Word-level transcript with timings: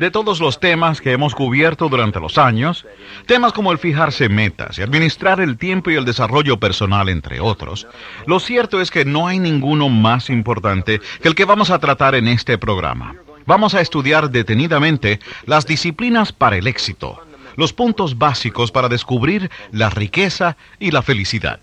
De 0.00 0.10
todos 0.10 0.40
los 0.40 0.60
temas 0.60 1.02
que 1.02 1.12
hemos 1.12 1.34
cubierto 1.34 1.90
durante 1.90 2.20
los 2.20 2.38
años, 2.38 2.86
temas 3.26 3.52
como 3.52 3.70
el 3.70 3.76
fijarse 3.76 4.30
metas 4.30 4.78
y 4.78 4.82
administrar 4.82 5.40
el 5.40 5.58
tiempo 5.58 5.90
y 5.90 5.94
el 5.96 6.06
desarrollo 6.06 6.58
personal, 6.58 7.10
entre 7.10 7.38
otros, 7.38 7.86
lo 8.24 8.40
cierto 8.40 8.80
es 8.80 8.90
que 8.90 9.04
no 9.04 9.26
hay 9.26 9.38
ninguno 9.38 9.90
más 9.90 10.30
importante 10.30 11.02
que 11.20 11.28
el 11.28 11.34
que 11.34 11.44
vamos 11.44 11.68
a 11.68 11.80
tratar 11.80 12.14
en 12.14 12.28
este 12.28 12.56
programa. 12.56 13.14
Vamos 13.44 13.74
a 13.74 13.82
estudiar 13.82 14.30
detenidamente 14.30 15.20
las 15.44 15.66
disciplinas 15.66 16.32
para 16.32 16.56
el 16.56 16.66
éxito, 16.66 17.20
los 17.56 17.74
puntos 17.74 18.16
básicos 18.16 18.72
para 18.72 18.88
descubrir 18.88 19.50
la 19.70 19.90
riqueza 19.90 20.56
y 20.78 20.92
la 20.92 21.02
felicidad. 21.02 21.60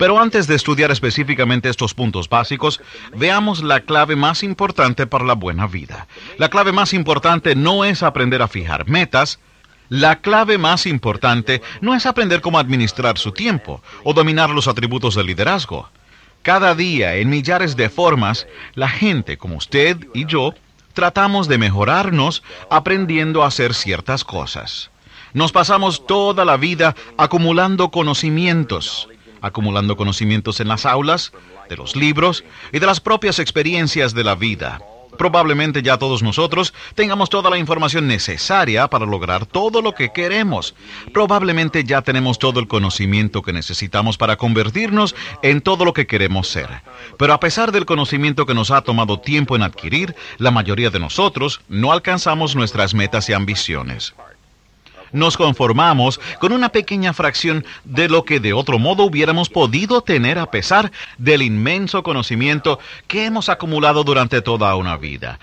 Pero 0.00 0.18
antes 0.18 0.46
de 0.46 0.54
estudiar 0.54 0.90
específicamente 0.90 1.68
estos 1.68 1.92
puntos 1.92 2.26
básicos, 2.26 2.80
veamos 3.14 3.62
la 3.62 3.80
clave 3.80 4.16
más 4.16 4.42
importante 4.42 5.06
para 5.06 5.26
la 5.26 5.34
buena 5.34 5.66
vida. 5.66 6.06
La 6.38 6.48
clave 6.48 6.72
más 6.72 6.94
importante 6.94 7.54
no 7.54 7.84
es 7.84 8.02
aprender 8.02 8.40
a 8.40 8.48
fijar 8.48 8.88
metas, 8.88 9.40
la 9.90 10.22
clave 10.22 10.56
más 10.56 10.86
importante 10.86 11.60
no 11.82 11.94
es 11.94 12.06
aprender 12.06 12.40
cómo 12.40 12.58
administrar 12.58 13.18
su 13.18 13.32
tiempo 13.32 13.82
o 14.02 14.14
dominar 14.14 14.48
los 14.48 14.68
atributos 14.68 15.16
del 15.16 15.26
liderazgo. 15.26 15.90
Cada 16.40 16.74
día, 16.74 17.16
en 17.16 17.28
millares 17.28 17.76
de 17.76 17.90
formas, 17.90 18.46
la 18.74 18.88
gente 18.88 19.36
como 19.36 19.58
usted 19.58 19.98
y 20.14 20.24
yo 20.24 20.54
tratamos 20.94 21.46
de 21.46 21.58
mejorarnos 21.58 22.42
aprendiendo 22.70 23.44
a 23.44 23.48
hacer 23.48 23.74
ciertas 23.74 24.24
cosas. 24.24 24.90
Nos 25.34 25.52
pasamos 25.52 26.06
toda 26.06 26.46
la 26.46 26.56
vida 26.56 26.96
acumulando 27.18 27.90
conocimientos, 27.90 29.06
acumulando 29.40 29.96
conocimientos 29.96 30.60
en 30.60 30.68
las 30.68 30.86
aulas, 30.86 31.32
de 31.68 31.76
los 31.76 31.96
libros 31.96 32.44
y 32.72 32.78
de 32.78 32.86
las 32.86 33.00
propias 33.00 33.38
experiencias 33.38 34.14
de 34.14 34.24
la 34.24 34.34
vida. 34.34 34.80
Probablemente 35.18 35.82
ya 35.82 35.98
todos 35.98 36.22
nosotros 36.22 36.72
tengamos 36.94 37.28
toda 37.28 37.50
la 37.50 37.58
información 37.58 38.06
necesaria 38.06 38.88
para 38.88 39.06
lograr 39.06 39.44
todo 39.44 39.82
lo 39.82 39.94
que 39.94 40.12
queremos. 40.12 40.74
Probablemente 41.12 41.84
ya 41.84 42.02
tenemos 42.02 42.38
todo 42.38 42.60
el 42.60 42.68
conocimiento 42.68 43.42
que 43.42 43.52
necesitamos 43.52 44.16
para 44.16 44.36
convertirnos 44.36 45.14
en 45.42 45.60
todo 45.60 45.84
lo 45.84 45.92
que 45.92 46.06
queremos 46.06 46.48
ser. 46.48 46.82
Pero 47.18 47.34
a 47.34 47.40
pesar 47.40 47.72
del 47.72 47.86
conocimiento 47.86 48.46
que 48.46 48.54
nos 48.54 48.70
ha 48.70 48.80
tomado 48.80 49.20
tiempo 49.20 49.56
en 49.56 49.62
adquirir, 49.62 50.14
la 50.38 50.50
mayoría 50.50 50.90
de 50.90 51.00
nosotros 51.00 51.60
no 51.68 51.92
alcanzamos 51.92 52.56
nuestras 52.56 52.94
metas 52.94 53.28
y 53.28 53.32
ambiciones 53.32 54.14
nos 55.12 55.36
conformamos 55.36 56.20
con 56.38 56.52
una 56.52 56.70
pequeña 56.70 57.12
fracción 57.12 57.64
de 57.84 58.08
lo 58.08 58.24
que 58.24 58.40
de 58.40 58.52
otro 58.52 58.78
modo 58.78 59.04
hubiéramos 59.04 59.48
podido 59.48 60.02
tener 60.02 60.38
a 60.38 60.50
pesar 60.50 60.92
del 61.18 61.42
inmenso 61.42 62.02
conocimiento 62.02 62.78
que 63.06 63.24
hemos 63.24 63.48
acumulado 63.48 64.04
durante 64.04 64.42
toda 64.42 64.74
una 64.76 64.96
vida. 64.96 65.38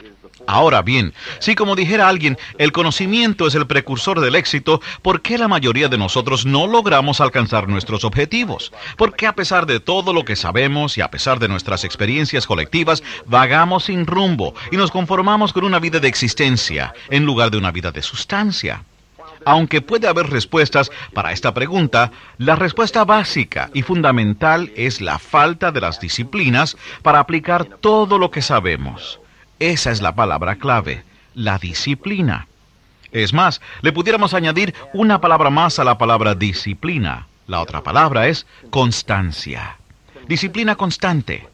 Ahora 0.48 0.82
bien, 0.82 1.14
si 1.40 1.56
como 1.56 1.76
dijera 1.76 2.08
alguien, 2.08 2.38
el 2.58 2.72
conocimiento 2.72 3.48
es 3.48 3.56
el 3.56 3.68
precursor 3.68 4.22
del 4.22 4.36
éxito, 4.36 4.82
¿por 5.02 5.22
qué 5.22 5.38
la 5.38 5.50
mayoría 5.50 5.90
de 5.90 5.98
nosotros 5.98 6.46
no 6.46 6.68
logramos 6.68 7.20
alcanzar 7.20 7.68
nuestros 7.68 8.06
objetivos? 8.06 8.72
¿Por 8.96 9.14
qué 9.16 9.28
a 9.28 9.36
pesar 9.36 9.66
de 9.66 9.82
todo 9.82 10.14
lo 10.14 10.24
que 10.24 10.38
sabemos 10.38 10.98
y 10.98 11.02
a 11.02 11.12
pesar 11.12 11.40
de 11.40 11.50
nuestras 11.50 11.84
experiencias 11.84 12.48
colectivas, 12.48 13.04
vagamos 13.26 13.86
sin 13.86 14.06
rumbo 14.06 14.54
y 14.72 14.78
nos 14.78 14.90
conformamos 14.90 15.52
con 15.52 15.66
una 15.66 15.80
vida 15.80 16.00
de 16.00 16.08
existencia 16.08 16.94
en 17.10 17.26
lugar 17.26 17.52
de 17.52 17.58
una 17.58 17.72
vida 17.72 17.92
de 17.92 18.02
sustancia? 18.02 18.84
Aunque 19.48 19.82
puede 19.82 20.10
haber 20.10 20.30
respuestas 20.30 20.92
para 21.14 21.32
esta 21.32 21.54
pregunta, 21.54 22.12
la 22.38 22.58
respuesta 22.58 23.06
básica 23.06 23.70
y 23.74 23.82
fundamental 23.82 24.74
es 24.76 25.00
la 25.00 25.20
falta 25.20 25.72
de 25.72 25.80
las 25.80 26.02
disciplinas 26.02 26.76
para 27.02 27.20
aplicar 27.20 27.64
todo 27.64 28.18
lo 28.18 28.30
que 28.30 28.42
sabemos. 28.42 29.22
Esa 29.58 29.92
es 29.92 30.02
la 30.02 30.14
palabra 30.14 30.58
clave, 30.58 31.06
la 31.34 31.60
disciplina. 31.60 32.50
Es 33.14 33.32
más, 33.32 33.62
le 33.82 33.94
pudiéramos 33.94 34.34
añadir 34.34 34.76
una 34.94 35.22
palabra 35.22 35.50
más 35.50 35.80
a 35.80 35.86
la 35.86 35.98
palabra 35.98 36.36
disciplina. 36.36 37.28
La 37.48 37.62
otra 37.62 37.82
palabra 37.82 38.28
es 38.28 38.46
constancia. 38.70 39.78
Disciplina 40.28 40.76
constante. 40.76 41.48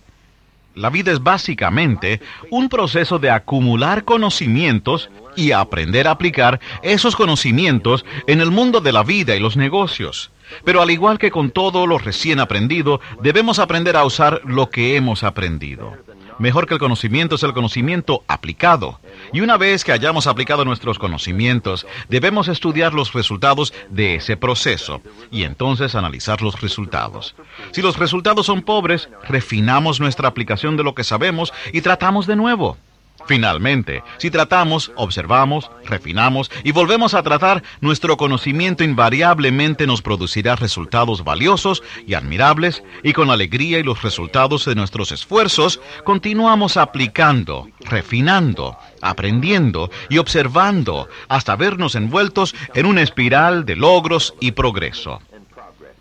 La 0.75 0.89
vida 0.89 1.11
es 1.11 1.21
básicamente 1.21 2.19
un 2.49 2.67
proceso 2.67 3.19
de 3.19 3.29
acumular 3.29 4.05
conocimientos 4.05 5.09
y 5.35 5.51
aprender 5.51 6.07
a 6.07 6.11
aplicar 6.11 6.59
esos 6.81 7.15
conocimientos 7.15 8.05
en 8.27 8.41
el 8.41 8.49
mundo 8.49 8.81
de 8.81 8.91
la 8.91 9.03
vida 9.03 9.35
y 9.35 9.39
los 9.39 9.55
negocios. 9.55 10.31
Pero 10.63 10.81
al 10.81 10.89
igual 10.89 11.19
que 11.19 11.31
con 11.31 11.51
todo 11.51 11.85
lo 11.85 11.97
recién 11.97 12.39
aprendido, 12.39 13.01
debemos 13.21 13.59
aprender 13.59 13.95
a 13.95 14.03
usar 14.03 14.41
lo 14.45 14.69
que 14.69 14.95
hemos 14.95 15.23
aprendido. 15.23 15.95
Mejor 16.39 16.67
que 16.67 16.73
el 16.73 16.79
conocimiento 16.79 17.35
es 17.35 17.43
el 17.43 17.53
conocimiento 17.53 18.23
aplicado. 18.27 18.99
Y 19.31 19.41
una 19.41 19.57
vez 19.57 19.83
que 19.83 19.91
hayamos 19.91 20.27
aplicado 20.27 20.65
nuestros 20.65 20.99
conocimientos, 20.99 21.85
debemos 22.09 22.47
estudiar 22.47 22.93
los 22.93 23.13
resultados 23.13 23.73
de 23.89 24.15
ese 24.15 24.37
proceso 24.37 25.01
y 25.31 25.43
entonces 25.43 25.95
analizar 25.95 26.41
los 26.41 26.61
resultados. 26.61 27.35
Si 27.71 27.81
los 27.81 27.97
resultados 27.97 28.45
son 28.45 28.61
pobres, 28.61 29.09
refinamos 29.27 29.99
nuestra 29.99 30.27
aplicación 30.27 30.77
de 30.77 30.83
lo 30.83 30.95
que 30.95 31.03
sabemos 31.03 31.53
y 31.71 31.81
tratamos 31.81 32.27
de 32.27 32.35
nuevo. 32.35 32.77
Finalmente, 33.25 34.03
si 34.17 34.29
tratamos, 34.29 34.91
observamos, 34.95 35.71
refinamos 35.85 36.51
y 36.63 36.71
volvemos 36.71 37.13
a 37.13 37.23
tratar, 37.23 37.63
nuestro 37.79 38.17
conocimiento 38.17 38.83
invariablemente 38.83 39.87
nos 39.87 40.01
producirá 40.01 40.55
resultados 40.55 41.23
valiosos 41.23 41.83
y 42.05 42.15
admirables, 42.15 42.83
y 43.01 43.13
con 43.13 43.29
alegría 43.29 43.79
y 43.79 43.83
los 43.83 44.01
resultados 44.01 44.65
de 44.65 44.75
nuestros 44.75 45.11
esfuerzos, 45.11 45.79
continuamos 46.03 46.77
aplicando, 46.77 47.69
refinando, 47.81 48.77
aprendiendo 49.01 49.89
y 50.09 50.17
observando 50.17 51.07
hasta 51.29 51.55
vernos 51.55 51.95
envueltos 51.95 52.55
en 52.73 52.85
una 52.85 53.01
espiral 53.01 53.65
de 53.65 53.75
logros 53.75 54.35
y 54.39 54.51
progreso 54.51 55.21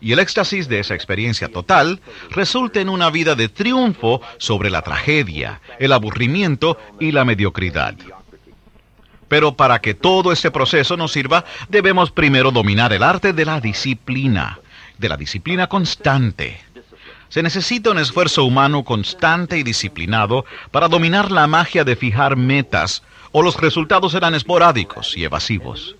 y 0.03 0.11
el 0.11 0.19
éxtasis 0.19 0.67
de 0.67 0.79
esa 0.79 0.95
experiencia 0.95 1.47
total 1.47 2.01
resulta 2.29 2.81
en 2.81 2.89
una 2.89 3.09
vida 3.09 3.35
de 3.35 3.47
triunfo 3.47 4.21
sobre 4.37 4.69
la 4.69 4.81
tragedia, 4.81 5.61
el 5.79 5.93
aburrimiento 5.93 6.77
y 6.99 7.13
la 7.13 7.23
mediocridad. 7.23 7.95
Pero 9.29 9.55
para 9.55 9.79
que 9.79 9.93
todo 9.93 10.33
este 10.33 10.51
proceso 10.51 10.97
nos 10.97 11.13
sirva, 11.13 11.45
debemos 11.69 12.11
primero 12.11 12.51
dominar 12.51 12.91
el 12.91 13.01
arte 13.01 13.31
de 13.31 13.45
la 13.45 13.61
disciplina, 13.61 14.59
de 14.97 15.07
la 15.07 15.15
disciplina 15.15 15.67
constante. 15.67 16.59
Se 17.29 17.41
necesita 17.41 17.89
un 17.89 17.97
esfuerzo 17.97 18.43
humano 18.43 18.83
constante 18.83 19.57
y 19.57 19.63
disciplinado 19.63 20.43
para 20.71 20.89
dominar 20.89 21.31
la 21.31 21.47
magia 21.47 21.85
de 21.85 21.95
fijar 21.95 22.35
metas, 22.35 23.03
o 23.31 23.41
los 23.41 23.59
resultados 23.59 24.11
serán 24.11 24.35
esporádicos 24.35 25.15
y 25.17 25.23
evasivos 25.23 25.95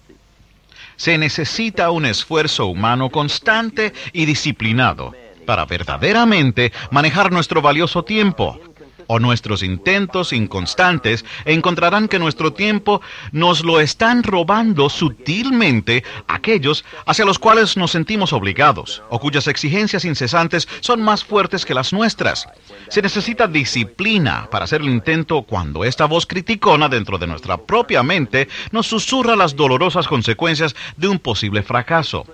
se 0.96 1.18
necesita 1.18 1.92
un 1.92 2.06
esfuerzo 2.06 2.68
humano 2.68 3.10
constante 3.10 3.94
y 4.12 4.26
disciplinado 4.26 5.14
para 5.46 5.66
verdaderamente 5.66 6.72
manejar 6.92 7.32
nuestro 7.32 7.62
valioso 7.62 8.04
tiempo, 8.04 8.60
o 9.08 9.20
nuestros 9.20 9.64
intentos 9.64 10.34
inconstantes 10.34 11.26
encontrarán 11.46 12.08
que 12.08 12.20
nuestro 12.20 12.54
tiempo 12.54 13.02
nos 13.32 13.64
lo 13.64 13.80
están 13.80 14.24
robando 14.24 14.90
sutilmente 14.90 16.04
aquellos 16.28 16.86
hacia 17.06 17.26
los 17.26 17.40
cuales 17.40 17.78
nos 17.78 17.92
sentimos 17.92 18.34
obligados, 18.34 19.04
o 19.10 19.20
cuyas 19.20 19.48
exigencias 19.48 20.06
incesantes 20.06 20.68
son 20.80 21.02
más 21.02 21.24
fuertes 21.24 21.66
que 21.66 21.74
las 21.74 21.94
nuestras. 21.94 22.48
Se 22.90 23.02
necesita 23.02 23.48
disciplina 23.48 24.48
para 24.52 24.66
hacer 24.66 24.82
el 24.82 24.90
intento 24.90 25.44
cuando 25.44 25.84
esta 25.84 26.06
voz 26.06 26.26
criticona 26.26 26.90
dentro 26.90 27.18
de 27.18 27.28
nuestra 27.28 27.58
propia 27.58 28.04
mente 28.04 28.48
nos 28.72 28.88
susurra 28.88 29.36
las 29.36 29.56
dolorosas 29.56 30.08
consecuencias 30.08 30.76
de 30.98 31.08
un 31.08 31.20
posible 31.20 31.64
fracaso. 31.64 32.26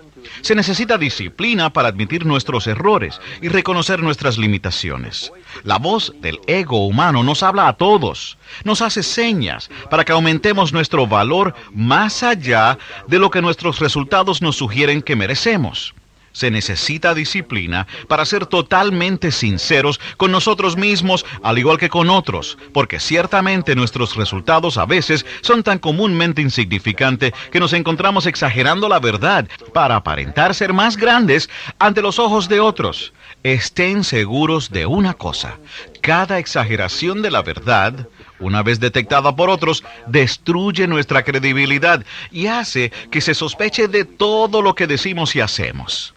Se 0.42 0.54
necesita 0.54 0.98
disciplina 0.98 1.72
para 1.72 1.88
admitir 1.88 2.26
nuestros 2.26 2.66
errores 2.66 3.20
y 3.40 3.48
reconocer 3.48 4.02
nuestras 4.02 4.38
limitaciones. 4.38 5.32
La 5.64 5.78
voz 5.78 6.12
del 6.20 6.40
ego 6.46 6.86
humano 6.86 7.22
nos 7.22 7.42
habla 7.42 7.68
a 7.68 7.74
todos, 7.74 8.38
nos 8.64 8.82
hace 8.82 9.02
señas 9.02 9.70
para 9.90 10.04
que 10.04 10.12
aumentemos 10.12 10.72
nuestro 10.72 11.06
valor 11.06 11.54
más 11.72 12.22
allá 12.22 12.78
de 13.06 13.18
lo 13.18 13.30
que 13.30 13.42
nuestros 13.42 13.78
resultados 13.78 14.42
nos 14.42 14.56
sugieren 14.56 15.02
que 15.02 15.16
merecemos. 15.16 15.94
Se 16.32 16.50
necesita 16.50 17.14
disciplina 17.14 17.86
para 18.08 18.24
ser 18.24 18.46
totalmente 18.46 19.32
sinceros 19.32 20.00
con 20.16 20.30
nosotros 20.30 20.76
mismos, 20.76 21.26
al 21.42 21.58
igual 21.58 21.78
que 21.78 21.88
con 21.88 22.10
otros, 22.10 22.56
porque 22.72 23.00
ciertamente 23.00 23.74
nuestros 23.74 24.16
resultados 24.16 24.78
a 24.78 24.86
veces 24.86 25.26
son 25.40 25.62
tan 25.62 25.78
comúnmente 25.78 26.42
insignificantes 26.42 27.32
que 27.50 27.60
nos 27.60 27.72
encontramos 27.72 28.26
exagerando 28.26 28.88
la 28.88 29.00
verdad 29.00 29.48
para 29.74 29.96
aparentar 29.96 30.54
ser 30.54 30.72
más 30.72 30.96
grandes 30.96 31.50
ante 31.78 32.02
los 32.02 32.18
ojos 32.18 32.48
de 32.48 32.60
otros. 32.60 33.12
Estén 33.42 34.04
seguros 34.04 34.70
de 34.70 34.86
una 34.86 35.14
cosa, 35.14 35.58
cada 36.00 36.38
exageración 36.38 37.22
de 37.22 37.30
la 37.30 37.42
verdad 37.42 38.08
una 38.40 38.62
vez 38.62 38.80
detectada 38.80 39.36
por 39.36 39.50
otros, 39.50 39.84
destruye 40.06 40.86
nuestra 40.86 41.22
credibilidad 41.22 42.04
y 42.30 42.46
hace 42.46 42.90
que 43.10 43.20
se 43.20 43.34
sospeche 43.34 43.86
de 43.86 44.04
todo 44.04 44.62
lo 44.62 44.74
que 44.74 44.86
decimos 44.86 45.36
y 45.36 45.40
hacemos. 45.40 46.14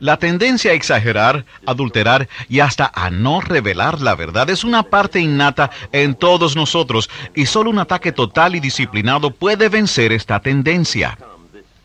La 0.00 0.16
tendencia 0.16 0.70
a 0.70 0.74
exagerar, 0.74 1.44
adulterar 1.66 2.28
y 2.48 2.60
hasta 2.60 2.90
a 2.94 3.10
no 3.10 3.40
revelar 3.40 4.00
la 4.00 4.14
verdad 4.14 4.48
es 4.48 4.62
una 4.62 4.84
parte 4.84 5.18
innata 5.18 5.70
en 5.90 6.14
todos 6.14 6.54
nosotros 6.54 7.10
y 7.34 7.46
solo 7.46 7.70
un 7.70 7.80
ataque 7.80 8.12
total 8.12 8.54
y 8.54 8.60
disciplinado 8.60 9.30
puede 9.30 9.68
vencer 9.68 10.12
esta 10.12 10.40
tendencia. 10.40 11.18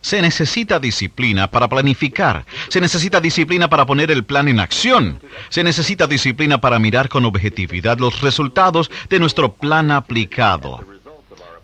Se 0.01 0.21
necesita 0.21 0.79
disciplina 0.79 1.49
para 1.49 1.69
planificar. 1.69 2.45
Se 2.67 2.81
necesita 2.81 3.21
disciplina 3.21 3.69
para 3.69 3.85
poner 3.85 4.11
el 4.11 4.25
plan 4.25 4.49
en 4.49 4.59
acción. 4.59 5.21
Se 5.47 5.63
necesita 5.63 6.07
disciplina 6.07 6.59
para 6.59 6.77
mirar 6.77 7.07
con 7.07 7.23
objetividad 7.23 7.97
los 7.99 8.19
resultados 8.19 8.91
de 9.09 9.19
nuestro 9.19 9.53
plan 9.53 9.91
aplicado. 9.91 10.85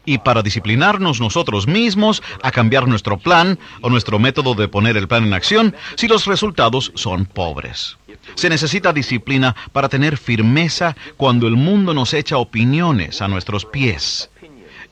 Y 0.06 0.20
para 0.20 0.42
disciplinarnos 0.42 1.20
nosotros 1.20 1.68
mismos 1.68 2.24
a 2.42 2.52
cambiar 2.52 2.88
nuestro 2.88 3.18
plan 3.18 3.60
o 3.82 3.90
nuestro 3.90 4.20
método 4.20 4.56
de 4.56 4.68
poner 4.68 4.98
el 4.98 5.08
plan 5.08 5.26
en 5.26 5.34
acción 5.34 5.76
si 5.96 6.08
los 6.08 6.26
resultados 6.26 6.92
son 6.96 7.26
pobres. 7.26 7.98
Se 8.36 8.50
necesita 8.50 8.94
disciplina 8.94 9.56
para 9.72 9.90
tener 9.90 10.18
firmeza 10.18 10.96
cuando 11.18 11.48
el 11.48 11.56
mundo 11.56 11.94
nos 11.94 12.14
echa 12.14 12.38
opiniones 12.38 13.22
a 13.22 13.28
nuestros 13.28 13.66
pies 13.66 14.30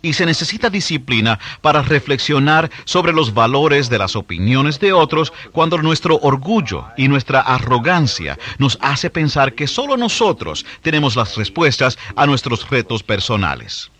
y 0.01 0.13
se 0.13 0.25
necesita 0.25 0.69
disciplina 0.69 1.39
para 1.61 1.81
reflexionar 1.81 2.69
sobre 2.85 3.13
los 3.13 3.33
valores 3.33 3.89
de 3.89 3.97
las 3.97 4.15
opiniones 4.15 4.79
de 4.79 4.93
otros 4.93 5.33
cuando 5.51 5.77
nuestro 5.79 6.17
orgullo 6.17 6.85
y 6.97 7.07
nuestra 7.07 7.41
arrogancia 7.41 8.37
nos 8.57 8.77
hace 8.81 9.09
pensar 9.09 9.53
que 9.53 9.67
solo 9.67 9.97
nosotros 9.97 10.65
tenemos 10.81 11.15
las 11.15 11.35
respuestas 11.35 11.97
a 12.15 12.25
nuestros 12.25 12.69
retos 12.69 13.03
personales. 13.03 13.91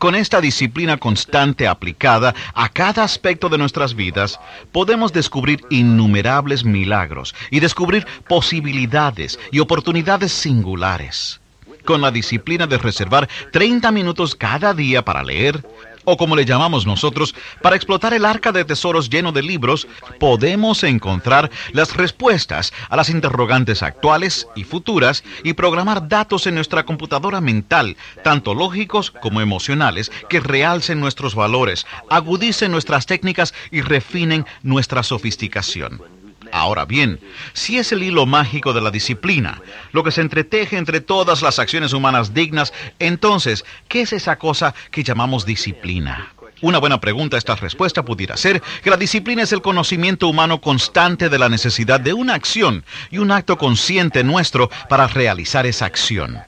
Con 0.00 0.14
esta 0.14 0.40
disciplina 0.40 0.96
constante 0.96 1.68
aplicada 1.68 2.34
a 2.54 2.70
cada 2.70 3.04
aspecto 3.04 3.50
de 3.50 3.58
nuestras 3.58 3.94
vidas, 3.94 4.40
podemos 4.72 5.12
descubrir 5.12 5.60
innumerables 5.68 6.64
milagros 6.64 7.34
y 7.50 7.60
descubrir 7.60 8.06
posibilidades 8.26 9.38
y 9.52 9.58
oportunidades 9.58 10.32
singulares. 10.32 11.42
Con 11.84 12.00
la 12.00 12.10
disciplina 12.10 12.66
de 12.66 12.78
reservar 12.78 13.28
30 13.52 13.92
minutos 13.92 14.34
cada 14.34 14.72
día 14.72 15.04
para 15.04 15.22
leer, 15.22 15.62
o 16.04 16.16
como 16.16 16.36
le 16.36 16.44
llamamos 16.44 16.86
nosotros, 16.86 17.34
para 17.62 17.76
explotar 17.76 18.14
el 18.14 18.24
arca 18.24 18.52
de 18.52 18.64
tesoros 18.64 19.10
lleno 19.10 19.32
de 19.32 19.42
libros, 19.42 19.86
podemos 20.18 20.82
encontrar 20.84 21.50
las 21.72 21.96
respuestas 21.96 22.72
a 22.88 22.96
las 22.96 23.10
interrogantes 23.10 23.82
actuales 23.82 24.48
y 24.54 24.64
futuras 24.64 25.24
y 25.44 25.54
programar 25.54 26.08
datos 26.08 26.46
en 26.46 26.54
nuestra 26.54 26.84
computadora 26.84 27.40
mental, 27.40 27.96
tanto 28.22 28.54
lógicos 28.54 29.10
como 29.10 29.40
emocionales, 29.40 30.10
que 30.28 30.40
realcen 30.40 31.00
nuestros 31.00 31.34
valores, 31.34 31.86
agudicen 32.08 32.72
nuestras 32.72 33.06
técnicas 33.06 33.54
y 33.70 33.80
refinen 33.80 34.46
nuestra 34.62 35.02
sofisticación. 35.02 36.19
Ahora 36.52 36.84
bien, 36.84 37.20
si 37.52 37.78
es 37.78 37.92
el 37.92 38.02
hilo 38.02 38.26
mágico 38.26 38.72
de 38.72 38.80
la 38.80 38.90
disciplina, 38.90 39.62
lo 39.92 40.02
que 40.02 40.10
se 40.10 40.20
entreteje 40.20 40.76
entre 40.76 41.00
todas 41.00 41.42
las 41.42 41.58
acciones 41.58 41.92
humanas 41.92 42.34
dignas, 42.34 42.72
entonces, 42.98 43.64
¿qué 43.88 44.02
es 44.02 44.12
esa 44.12 44.36
cosa 44.36 44.74
que 44.90 45.04
llamamos 45.04 45.46
disciplina? 45.46 46.32
Una 46.62 46.78
buena 46.78 47.00
pregunta 47.00 47.36
a 47.36 47.38
esta 47.38 47.56
respuesta 47.56 48.04
pudiera 48.04 48.36
ser 48.36 48.60
que 48.82 48.90
la 48.90 48.98
disciplina 48.98 49.42
es 49.42 49.52
el 49.52 49.62
conocimiento 49.62 50.28
humano 50.28 50.60
constante 50.60 51.30
de 51.30 51.38
la 51.38 51.48
necesidad 51.48 52.00
de 52.00 52.12
una 52.12 52.34
acción 52.34 52.84
y 53.10 53.18
un 53.18 53.30
acto 53.30 53.56
consciente 53.56 54.22
nuestro 54.24 54.68
para 54.88 55.06
realizar 55.06 55.64
esa 55.64 55.86
acción. 55.86 56.38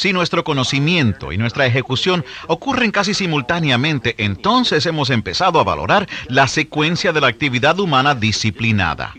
Si 0.00 0.14
nuestro 0.14 0.44
conocimiento 0.44 1.30
y 1.30 1.36
nuestra 1.36 1.66
ejecución 1.66 2.24
ocurren 2.46 2.90
casi 2.90 3.12
simultáneamente, 3.12 4.14
entonces 4.16 4.86
hemos 4.86 5.10
empezado 5.10 5.60
a 5.60 5.64
valorar 5.64 6.08
la 6.26 6.48
secuencia 6.48 7.12
de 7.12 7.20
la 7.20 7.26
actividad 7.26 7.78
humana 7.78 8.14
disciplinada. 8.14 9.12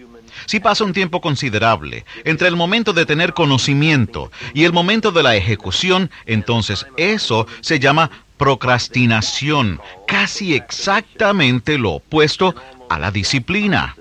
Si 0.48 0.60
pasa 0.60 0.84
un 0.84 0.94
tiempo 0.94 1.22
considerable 1.22 2.04
entre 2.24 2.48
el 2.48 2.56
momento 2.56 2.94
de 2.94 3.06
tener 3.06 3.34
conocimiento 3.34 4.32
y 4.56 4.64
el 4.64 4.74
momento 4.74 5.12
de 5.12 5.22
la 5.22 5.36
ejecución, 5.36 6.10
entonces 6.26 6.88
eso 6.98 7.46
se 7.60 7.80
llama 7.80 8.10
procrastinación, 8.38 9.80
casi 10.08 10.56
exactamente 10.56 11.78
lo 11.78 11.92
opuesto 11.92 12.56
a 12.90 12.98
la 12.98 13.12
disciplina. 13.12 13.96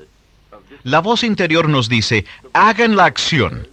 La 0.82 1.00
voz 1.00 1.24
interior 1.24 1.68
nos 1.68 1.90
dice, 1.90 2.24
hagan 2.54 2.96
la 2.96 3.04
acción, 3.04 3.68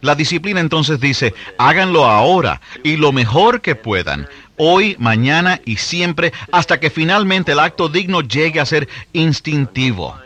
la 0.00 0.14
disciplina 0.14 0.60
entonces 0.60 1.00
dice, 1.00 1.34
háganlo 1.58 2.04
ahora 2.04 2.60
y 2.82 2.96
lo 2.96 3.12
mejor 3.12 3.60
que 3.60 3.74
puedan, 3.74 4.28
hoy, 4.56 4.96
mañana 4.98 5.60
y 5.64 5.76
siempre, 5.76 6.32
hasta 6.52 6.80
que 6.80 6.90
finalmente 6.90 7.52
el 7.52 7.60
acto 7.60 7.88
digno 7.88 8.20
llegue 8.20 8.60
a 8.60 8.66
ser 8.66 8.88
instintivo. 9.12 10.16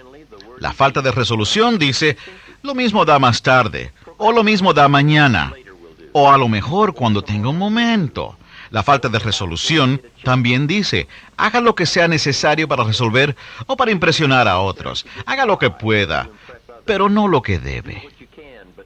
La 0.59 0.73
falta 0.73 1.03
de 1.03 1.13
resolución 1.13 1.79
dice, 1.79 2.17
lo 2.63 2.75
mismo 2.75 3.05
da 3.05 3.19
más 3.19 3.43
tarde, 3.43 3.93
o 4.17 4.33
lo 4.33 4.43
mismo 4.43 4.73
da 4.73 4.89
mañana, 4.89 5.53
o 6.13 6.31
a 6.31 6.39
lo 6.39 6.49
mejor 6.49 6.95
cuando 6.95 7.23
tenga 7.23 7.49
un 7.49 7.59
momento. 7.59 8.37
La 8.71 8.83
falta 8.83 9.09
de 9.09 9.19
resolución 9.19 10.03
también 10.25 10.67
dice, 10.67 11.07
haga 11.37 11.61
lo 11.61 11.75
que 11.75 11.87
sea 11.87 12.09
necesario 12.09 12.67
para 12.67 12.83
resolver 12.83 13.37
o 13.67 13.77
para 13.77 13.93
impresionar 13.93 14.49
a 14.49 14.59
otros, 14.59 15.07
haga 15.27 15.47
lo 15.47 15.59
que 15.59 15.71
pueda, 15.71 16.29
pero 16.85 17.09
no 17.09 17.29
lo 17.29 17.43
que 17.43 17.59
debe. 17.59 18.09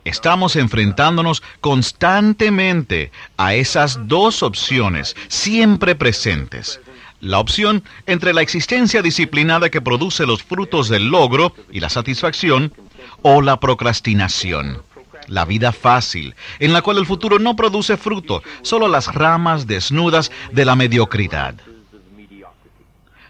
Estamos 0.08 0.56
enfrentándonos 0.56 1.42
constantemente 1.60 3.12
a 3.36 3.52
esas 3.52 4.08
dos 4.08 4.42
opciones, 4.42 5.14
siempre 5.28 5.94
presentes. 5.94 6.80
La 7.20 7.38
opción 7.38 7.84
entre 8.06 8.32
la 8.32 8.40
existencia 8.40 9.02
disciplinada 9.02 9.68
que 9.68 9.82
produce 9.82 10.24
los 10.24 10.42
frutos 10.42 10.88
del 10.88 11.08
logro 11.08 11.54
y 11.70 11.80
la 11.80 11.90
satisfacción, 11.90 12.72
o 13.20 13.42
la 13.42 13.60
procrastinación. 13.60 14.80
La 15.26 15.44
vida 15.44 15.72
fácil, 15.72 16.34
en 16.58 16.72
la 16.72 16.80
cual 16.80 16.96
el 16.96 17.04
futuro 17.04 17.38
no 17.38 17.54
produce 17.54 17.98
fruto, 17.98 18.42
solo 18.62 18.88
las 18.88 19.14
ramas 19.14 19.66
desnudas 19.66 20.32
de 20.52 20.64
la 20.64 20.74
mediocridad. 20.74 21.54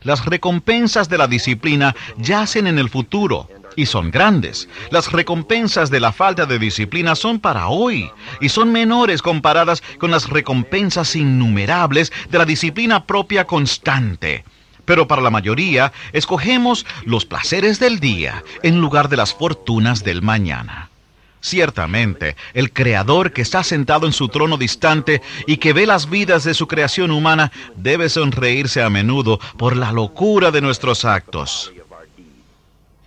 Las 0.02 0.24
recompensas 0.24 1.08
de 1.08 1.18
la 1.18 1.26
disciplina 1.26 1.96
yacen 2.18 2.68
en 2.68 2.78
el 2.78 2.88
futuro, 2.88 3.48
y 3.78 3.86
son 3.86 4.10
grandes. 4.10 4.68
Las 4.90 5.12
recompensas 5.12 5.88
de 5.88 6.00
la 6.00 6.12
falta 6.12 6.46
de 6.46 6.58
disciplina 6.58 7.14
son 7.14 7.38
para 7.38 7.68
hoy 7.68 8.10
y 8.40 8.48
son 8.48 8.72
menores 8.72 9.22
comparadas 9.22 9.84
con 9.98 10.10
las 10.10 10.28
recompensas 10.28 11.14
innumerables 11.14 12.12
de 12.28 12.38
la 12.38 12.44
disciplina 12.44 13.06
propia 13.06 13.46
constante. 13.46 14.44
Pero 14.84 15.06
para 15.06 15.22
la 15.22 15.30
mayoría, 15.30 15.92
escogemos 16.12 16.86
los 17.04 17.24
placeres 17.24 17.78
del 17.78 18.00
día 18.00 18.42
en 18.64 18.80
lugar 18.80 19.08
de 19.08 19.16
las 19.16 19.32
fortunas 19.32 20.02
del 20.02 20.22
mañana. 20.22 20.90
Ciertamente, 21.40 22.34
el 22.54 22.72
Creador 22.72 23.32
que 23.32 23.42
está 23.42 23.62
sentado 23.62 24.08
en 24.08 24.12
su 24.12 24.26
trono 24.28 24.56
distante 24.56 25.22
y 25.46 25.58
que 25.58 25.72
ve 25.72 25.86
las 25.86 26.10
vidas 26.10 26.42
de 26.42 26.54
su 26.54 26.66
creación 26.66 27.12
humana 27.12 27.52
debe 27.76 28.08
sonreírse 28.08 28.82
a 28.82 28.90
menudo 28.90 29.38
por 29.56 29.76
la 29.76 29.92
locura 29.92 30.50
de 30.50 30.62
nuestros 30.62 31.04
actos. 31.04 31.72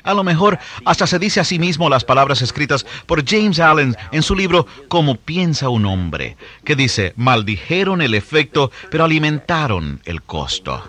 A 0.03 0.13
lo 0.13 0.24
mejor 0.24 0.60
hasta 0.86 1.08
se 1.08 1.20
dice 1.20 1.39
a 1.39 1.43
sí 1.43 1.60
mismo 1.60 1.89
las 1.89 2.03
palabras 2.03 2.41
escritas 2.41 2.86
por 3.05 3.27
James 3.27 3.60
Allen 3.60 3.96
en 4.12 4.24
su 4.24 4.36
libro 4.36 4.65
Cómo 4.88 5.15
piensa 5.15 5.70
un 5.70 5.86
hombre, 5.86 6.38
que 6.63 6.75
dice, 6.75 7.13
maldijeron 7.15 8.01
el 8.01 8.13
efecto, 8.13 8.72
pero 8.89 9.03
alimentaron 9.03 10.01
el 10.05 10.22
costo. 10.22 10.84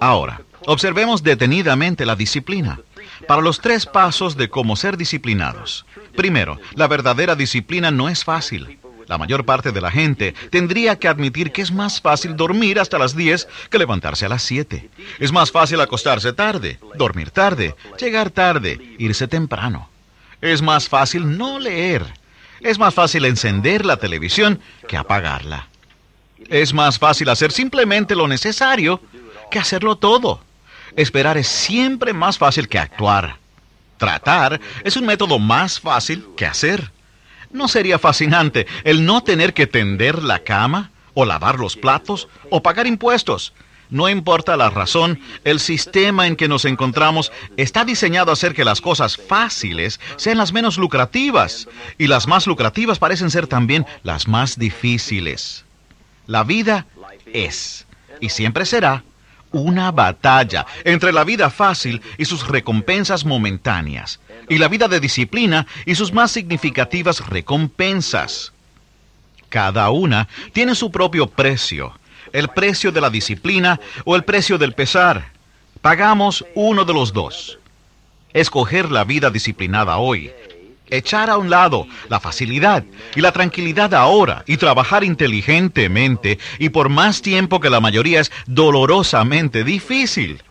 Ahora, 0.00 0.42
observemos 0.66 1.22
detenidamente 1.22 2.04
la 2.04 2.16
disciplina. 2.16 2.80
Para 3.26 3.40
los 3.40 3.60
tres 3.60 3.86
pasos 3.86 4.36
de 4.36 4.50
cómo 4.50 4.76
ser 4.76 4.96
disciplinados. 4.96 5.86
Primero, 6.16 6.58
la 6.74 6.86
verdadera 6.86 7.34
disciplina 7.34 7.90
no 7.90 8.08
es 8.08 8.24
fácil. 8.24 8.78
La 9.06 9.18
mayor 9.18 9.44
parte 9.44 9.70
de 9.70 9.80
la 9.80 9.90
gente 9.90 10.34
tendría 10.50 10.98
que 10.98 11.08
admitir 11.08 11.52
que 11.52 11.62
es 11.62 11.70
más 11.70 12.00
fácil 12.00 12.36
dormir 12.36 12.80
hasta 12.80 12.98
las 12.98 13.14
10 13.14 13.46
que 13.70 13.78
levantarse 13.78 14.26
a 14.26 14.28
las 14.28 14.42
7. 14.42 14.88
Es 15.18 15.32
más 15.32 15.52
fácil 15.52 15.80
acostarse 15.80 16.32
tarde, 16.32 16.78
dormir 16.96 17.30
tarde, 17.30 17.76
llegar 17.98 18.30
tarde, 18.30 18.80
irse 18.98 19.28
temprano. 19.28 19.88
Es 20.40 20.60
más 20.60 20.88
fácil 20.88 21.38
no 21.38 21.58
leer. 21.58 22.04
Es 22.60 22.78
más 22.78 22.94
fácil 22.94 23.24
encender 23.26 23.84
la 23.84 23.96
televisión 23.96 24.60
que 24.88 24.96
apagarla. 24.96 25.68
Es 26.48 26.74
más 26.74 26.98
fácil 26.98 27.28
hacer 27.28 27.52
simplemente 27.52 28.14
lo 28.14 28.28
necesario 28.28 29.00
que 29.50 29.58
hacerlo 29.58 29.96
todo. 29.96 30.40
esperar 30.96 31.36
es 31.36 31.46
siempre 31.46 32.12
más 32.12 32.38
fácil 32.38 32.68
que 32.68 32.78
actuar. 32.78 33.36
Tratar 33.98 34.60
es 34.82 34.96
un 34.96 35.06
método 35.06 35.38
más 35.38 35.78
fácil 35.78 36.26
que 36.36 36.46
hacer. 36.46 36.90
¿No 37.52 37.68
sería 37.68 37.98
fascinante 37.98 38.66
el 38.84 39.04
no 39.04 39.22
tener 39.22 39.54
que 39.54 39.66
tender 39.66 40.22
la 40.22 40.40
cama, 40.40 40.90
o 41.14 41.24
lavar 41.24 41.58
los 41.58 41.76
platos, 41.76 42.28
o 42.50 42.62
pagar 42.62 42.86
impuestos? 42.86 43.52
No 43.88 44.08
importa 44.08 44.56
la 44.56 44.68
razón, 44.68 45.20
el 45.44 45.60
sistema 45.60 46.26
en 46.26 46.34
que 46.34 46.48
nos 46.48 46.64
encontramos 46.64 47.30
está 47.56 47.84
diseñado 47.84 48.30
a 48.30 48.34
hacer 48.34 48.52
que 48.52 48.64
las 48.64 48.80
cosas 48.80 49.16
fáciles 49.16 50.00
sean 50.16 50.38
las 50.38 50.52
menos 50.52 50.76
lucrativas, 50.76 51.68
y 51.96 52.08
las 52.08 52.26
más 52.26 52.46
lucrativas 52.46 52.98
parecen 52.98 53.30
ser 53.30 53.46
también 53.46 53.86
las 54.02 54.26
más 54.26 54.58
difíciles. 54.58 55.64
La 56.26 56.42
vida 56.42 56.86
es, 57.32 57.86
y 58.20 58.30
siempre 58.30 58.66
será, 58.66 59.04
una 59.60 59.90
batalla 59.90 60.66
entre 60.84 61.12
la 61.12 61.24
vida 61.24 61.50
fácil 61.50 62.02
y 62.18 62.24
sus 62.24 62.46
recompensas 62.46 63.24
momentáneas, 63.24 64.20
y 64.48 64.58
la 64.58 64.68
vida 64.68 64.88
de 64.88 65.00
disciplina 65.00 65.66
y 65.84 65.94
sus 65.94 66.12
más 66.12 66.30
significativas 66.30 67.26
recompensas. 67.28 68.52
Cada 69.48 69.90
una 69.90 70.28
tiene 70.52 70.74
su 70.74 70.90
propio 70.90 71.26
precio, 71.26 71.98
el 72.32 72.48
precio 72.48 72.92
de 72.92 73.00
la 73.00 73.10
disciplina 73.10 73.80
o 74.04 74.16
el 74.16 74.24
precio 74.24 74.58
del 74.58 74.72
pesar. 74.72 75.32
Pagamos 75.80 76.44
uno 76.54 76.84
de 76.84 76.92
los 76.92 77.12
dos. 77.12 77.58
Escoger 78.32 78.90
la 78.90 79.04
vida 79.04 79.30
disciplinada 79.30 79.96
hoy 79.96 80.30
echar 80.90 81.30
a 81.30 81.36
un 81.36 81.50
lado 81.50 81.86
la 82.08 82.20
facilidad 82.20 82.84
y 83.14 83.20
la 83.20 83.32
tranquilidad 83.32 83.94
ahora 83.94 84.44
y 84.46 84.56
trabajar 84.56 85.04
inteligentemente 85.04 86.38
y 86.58 86.68
por 86.68 86.88
más 86.88 87.22
tiempo 87.22 87.60
que 87.60 87.70
la 87.70 87.80
mayoría 87.80 88.20
es 88.20 88.32
dolorosamente 88.46 89.64
difícil. 89.64 90.42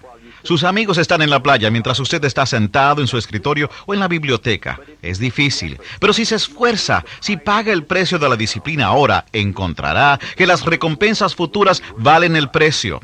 Sus 0.46 0.64
amigos 0.64 1.00
están 1.00 1.24
en 1.24 1.32
la 1.32 1.42
playa 1.42 1.72
mientras 1.72 2.00
usted 2.00 2.24
está 2.24 2.46
sentado 2.46 3.02
en 3.02 3.08
su 3.08 3.18
escritorio 3.18 3.68
o 3.88 3.96
en 3.96 4.00
la 4.00 4.08
biblioteca. 4.08 4.80
Es 5.02 5.18
difícil, 5.18 5.80
pero 6.00 6.14
si 6.14 6.24
se 6.24 6.36
esfuerza, 6.36 7.04
si 7.20 7.36
paga 7.36 7.74
el 7.74 7.84
precio 7.84 8.20
de 8.20 8.30
la 8.30 8.36
disciplina 8.36 8.86
ahora, 8.86 9.26
encontrará 9.34 10.20
que 10.36 10.46
las 10.46 10.64
recompensas 10.64 11.34
futuras 11.34 11.82
valen 11.98 12.36
el 12.36 12.52
precio. 12.52 13.02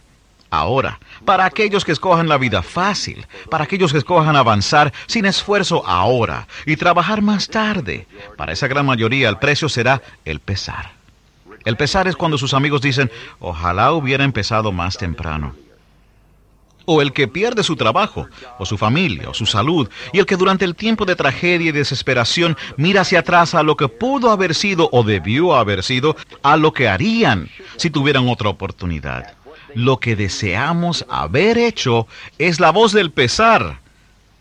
Ahora, 0.53 0.99
para 1.23 1.45
aquellos 1.45 1.85
que 1.85 1.93
escojan 1.93 2.27
la 2.27 2.37
vida 2.37 2.61
fácil, 2.61 3.25
para 3.49 3.63
aquellos 3.63 3.93
que 3.93 3.99
escojan 3.99 4.35
avanzar 4.35 4.91
sin 5.07 5.25
esfuerzo 5.25 5.87
ahora 5.87 6.45
y 6.65 6.75
trabajar 6.75 7.21
más 7.21 7.47
tarde, 7.47 8.05
para 8.35 8.51
esa 8.51 8.67
gran 8.67 8.85
mayoría 8.85 9.29
el 9.29 9.37
precio 9.37 9.69
será 9.69 10.01
el 10.25 10.41
pesar. 10.41 10.91
El 11.63 11.77
pesar 11.77 12.09
es 12.09 12.17
cuando 12.17 12.37
sus 12.37 12.53
amigos 12.53 12.81
dicen, 12.81 13.09
ojalá 13.39 13.93
hubiera 13.93 14.25
empezado 14.25 14.73
más 14.73 14.97
temprano. 14.97 15.55
O 16.83 17.01
el 17.01 17.13
que 17.13 17.29
pierde 17.29 17.63
su 17.63 17.77
trabajo, 17.77 18.27
o 18.59 18.65
su 18.65 18.77
familia, 18.77 19.29
o 19.29 19.33
su 19.33 19.45
salud, 19.45 19.87
y 20.11 20.19
el 20.19 20.25
que 20.25 20.35
durante 20.35 20.65
el 20.65 20.75
tiempo 20.75 21.05
de 21.05 21.15
tragedia 21.15 21.69
y 21.69 21.71
desesperación 21.71 22.57
mira 22.75 23.01
hacia 23.01 23.19
atrás 23.19 23.55
a 23.55 23.63
lo 23.63 23.77
que 23.77 23.87
pudo 23.87 24.31
haber 24.31 24.53
sido 24.53 24.89
o 24.91 25.03
debió 25.03 25.55
haber 25.55 25.81
sido, 25.81 26.17
a 26.43 26.57
lo 26.57 26.73
que 26.73 26.89
harían 26.89 27.47
si 27.77 27.89
tuvieran 27.89 28.27
otra 28.27 28.49
oportunidad 28.49 29.40
lo 29.75 29.97
que 29.97 30.15
deseamos 30.15 31.05
haber 31.09 31.57
hecho 31.57 32.07
es 32.37 32.59
la 32.59 32.71
voz 32.71 32.91
del 32.91 33.11
pesar, 33.11 33.79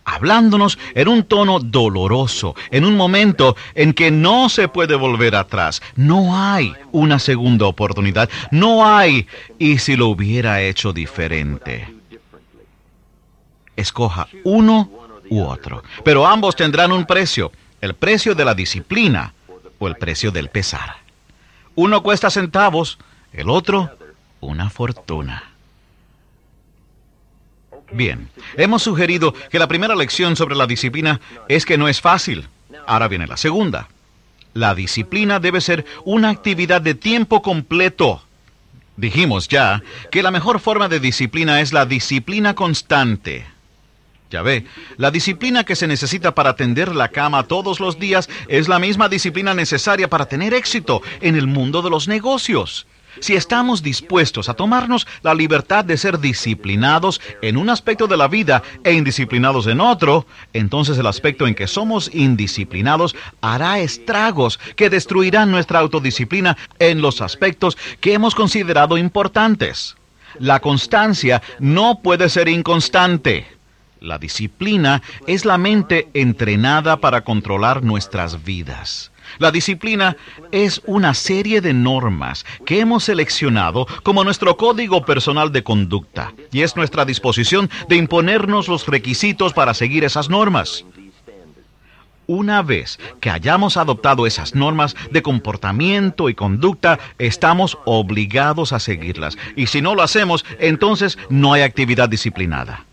hablándonos 0.05 0.79
en 0.95 1.09
un 1.09 1.25
tono 1.25 1.61
doloroso, 1.61 2.55
en 2.71 2.85
un 2.85 2.97
momento 2.97 3.57
en 3.75 3.93
que 3.93 4.11
no 4.11 4.49
se 4.49 4.69
puede 4.69 4.95
volver 4.95 5.35
atrás. 5.35 5.83
No 5.97 6.37
hay 6.37 6.75
una 6.93 7.19
segunda 7.19 7.67
oportunidad, 7.67 8.29
no 8.51 8.87
hay 8.87 9.27
y 9.59 9.79
si 9.79 9.97
lo 9.97 10.09
hubiera 10.09 10.63
hecho 10.63 10.93
diferente. 10.93 11.95
Escoja 13.77 14.29
uno 14.45 14.91
u 15.31 15.43
otro, 15.43 15.83
pero 16.05 16.27
ambos 16.27 16.57
tendrán 16.57 16.93
un 16.93 17.07
precio, 17.07 17.53
el 17.81 17.95
precio 17.95 18.35
de 18.35 18.45
la 18.45 18.55
disciplina 18.55 19.33
o 19.79 19.89
el 19.89 19.95
precio 19.97 20.31
del 20.31 20.49
pesar. 20.49 20.97
Uno 21.77 22.03
cuesta 22.03 22.31
centavos, 22.31 22.99
el 23.33 23.49
otro 23.49 23.91
una 24.41 24.71
fortuna. 24.71 25.45
Bien, 27.93 28.29
hemos 28.57 28.83
sugerido 28.83 29.35
que 29.51 29.59
la 29.59 29.69
primera 29.69 29.97
lección 29.97 30.37
sobre 30.37 30.55
la 30.55 30.67
disciplina 30.67 31.21
es 31.49 31.65
que 31.65 31.79
no 31.79 31.89
es 31.89 32.01
fácil. 32.01 32.49
Ahora 32.87 33.09
viene 33.09 33.27
la 33.27 33.37
segunda. 33.37 33.89
La 34.55 34.75
disciplina 34.75 35.41
debe 35.41 35.61
ser 35.61 35.85
una 36.05 36.31
actividad 36.31 36.81
de 36.81 36.95
tiempo 36.95 37.43
completo. 37.43 38.23
Dijimos 38.97 39.49
ya 39.49 39.83
que 40.11 40.23
la 40.23 40.31
mejor 40.31 40.61
forma 40.61 40.89
de 40.89 41.01
disciplina 41.01 41.61
es 41.61 41.73
la 41.73 41.87
disciplina 41.87 42.55
constante. 42.55 43.47
Ya 44.31 44.43
ve, 44.43 44.65
la 44.97 45.11
disciplina 45.11 45.65
que 45.65 45.75
se 45.75 45.89
necesita 45.89 46.35
para 46.35 46.55
tender 46.55 46.95
la 46.95 47.09
cama 47.09 47.45
todos 47.45 47.81
los 47.81 47.99
días 47.99 48.29
es 48.47 48.69
la 48.69 48.79
misma 48.79 49.09
disciplina 49.09 49.55
necesaria 49.55 50.09
para 50.09 50.27
tener 50.27 50.55
éxito 50.55 51.03
en 51.21 51.35
el 51.35 51.49
mundo 51.49 51.83
de 51.83 51.91
los 51.91 52.07
negocios. 52.07 52.87
Si 53.19 53.35
estamos 53.35 53.83
dispuestos 53.83 54.49
a 54.49 54.55
tomarnos 54.55 55.07
la 55.23 55.35
libertad 55.35 55.85
de 55.85 55.97
ser 55.97 56.21
disciplinados 56.21 57.21
en 57.43 57.57
un 57.57 57.69
aspecto 57.69 58.07
de 58.07 58.17
la 58.17 58.29
vida 58.29 58.63
e 58.85 58.93
indisciplinados 58.93 59.67
en 59.67 59.81
otro, 59.81 60.27
entonces 60.53 60.97
el 60.97 61.07
aspecto 61.07 61.47
en 61.47 61.55
que 61.55 61.67
somos 61.67 62.11
indisciplinados 62.15 63.17
hará 63.41 63.81
estragos 63.81 64.61
que 64.77 64.91
destruirán 64.91 65.51
nuestra 65.51 65.81
autodisciplina 65.81 66.57
en 66.79 67.03
los 67.03 67.21
aspectos 67.21 67.77
que 68.01 68.15
hemos 68.15 68.35
considerado 68.35 68.97
importantes. 68.97 69.97
La 70.39 70.61
constancia 70.61 71.43
no 71.59 72.01
puede 72.03 72.29
ser 72.29 72.49
inconstante. 72.49 73.47
La 74.01 74.19
disciplina 74.19 75.03
es 75.27 75.45
la 75.45 75.59
mente 75.59 76.09
entrenada 76.15 76.99
para 76.99 77.23
controlar 77.23 77.83
nuestras 77.83 78.45
vidas. 78.45 79.11
La 79.39 79.51
disciplina 79.51 80.17
es 80.53 80.83
una 80.87 81.15
serie 81.15 81.61
de 81.61 81.73
normas 81.73 82.45
que 82.65 82.81
hemos 82.81 83.05
seleccionado 83.05 83.87
como 84.03 84.25
nuestro 84.25 84.57
código 84.57 85.05
personal 85.05 85.53
de 85.53 85.63
conducta 85.63 86.33
y 86.53 86.63
es 86.63 86.77
nuestra 86.77 87.05
disposición 87.05 87.71
de 87.89 87.97
imponernos 87.97 88.69
los 88.69 88.87
requisitos 88.87 89.53
para 89.53 89.75
seguir 89.75 90.05
esas 90.05 90.29
normas. 90.29 90.85
Una 92.27 92.63
vez 92.63 93.01
que 93.21 93.29
hayamos 93.29 93.77
adoptado 93.77 94.25
esas 94.25 94.55
normas 94.55 94.95
de 95.11 95.21
comportamiento 95.21 96.29
y 96.29 96.35
conducta, 96.35 97.01
estamos 97.19 97.77
obligados 97.87 98.73
a 98.73 98.79
seguirlas. 98.79 99.37
Y 99.57 99.67
si 99.67 99.83
no 99.83 99.97
lo 99.97 100.03
hacemos, 100.03 100.45
entonces 100.61 101.19
no 101.29 101.55
hay 101.55 101.63
actividad 101.63 102.09
disciplinada. 102.09 102.85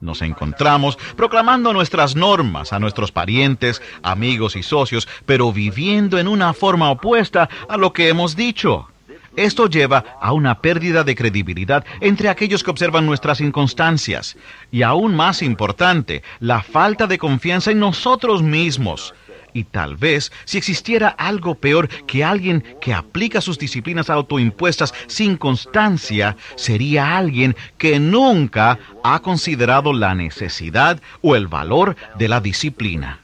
Nos 0.00 0.22
encontramos 0.22 0.96
proclamando 1.14 1.74
nuestras 1.74 2.16
normas 2.16 2.72
a 2.72 2.78
nuestros 2.78 3.12
parientes, 3.12 3.82
amigos 4.02 4.56
y 4.56 4.62
socios, 4.62 5.06
pero 5.26 5.52
viviendo 5.52 6.18
en 6.18 6.26
una 6.26 6.54
forma 6.54 6.90
opuesta 6.90 7.50
a 7.68 7.76
lo 7.76 7.92
que 7.92 8.08
hemos 8.08 8.34
dicho. 8.34 8.88
Esto 9.36 9.68
lleva 9.68 10.16
a 10.20 10.32
una 10.32 10.60
pérdida 10.60 11.04
de 11.04 11.14
credibilidad 11.14 11.84
entre 12.00 12.28
aquellos 12.28 12.64
que 12.64 12.70
observan 12.70 13.06
nuestras 13.06 13.40
inconstancias 13.40 14.36
y 14.72 14.82
aún 14.82 15.14
más 15.14 15.42
importante, 15.42 16.22
la 16.40 16.62
falta 16.62 17.06
de 17.06 17.18
confianza 17.18 17.70
en 17.70 17.78
nosotros 17.78 18.42
mismos. 18.42 19.14
Y 19.52 19.64
tal 19.64 19.96
vez, 19.96 20.30
si 20.44 20.58
existiera 20.58 21.08
algo 21.08 21.54
peor 21.54 21.88
que 22.06 22.24
alguien 22.24 22.64
que 22.80 22.94
aplica 22.94 23.40
sus 23.40 23.58
disciplinas 23.58 24.10
autoimpuestas 24.10 24.94
sin 25.06 25.36
constancia, 25.36 26.36
sería 26.56 27.16
alguien 27.16 27.56
que 27.78 27.98
nunca 27.98 28.78
ha 29.02 29.20
considerado 29.20 29.92
la 29.92 30.14
necesidad 30.14 31.00
o 31.22 31.36
el 31.36 31.48
valor 31.48 31.96
de 32.16 32.28
la 32.28 32.40
disciplina. 32.40 33.20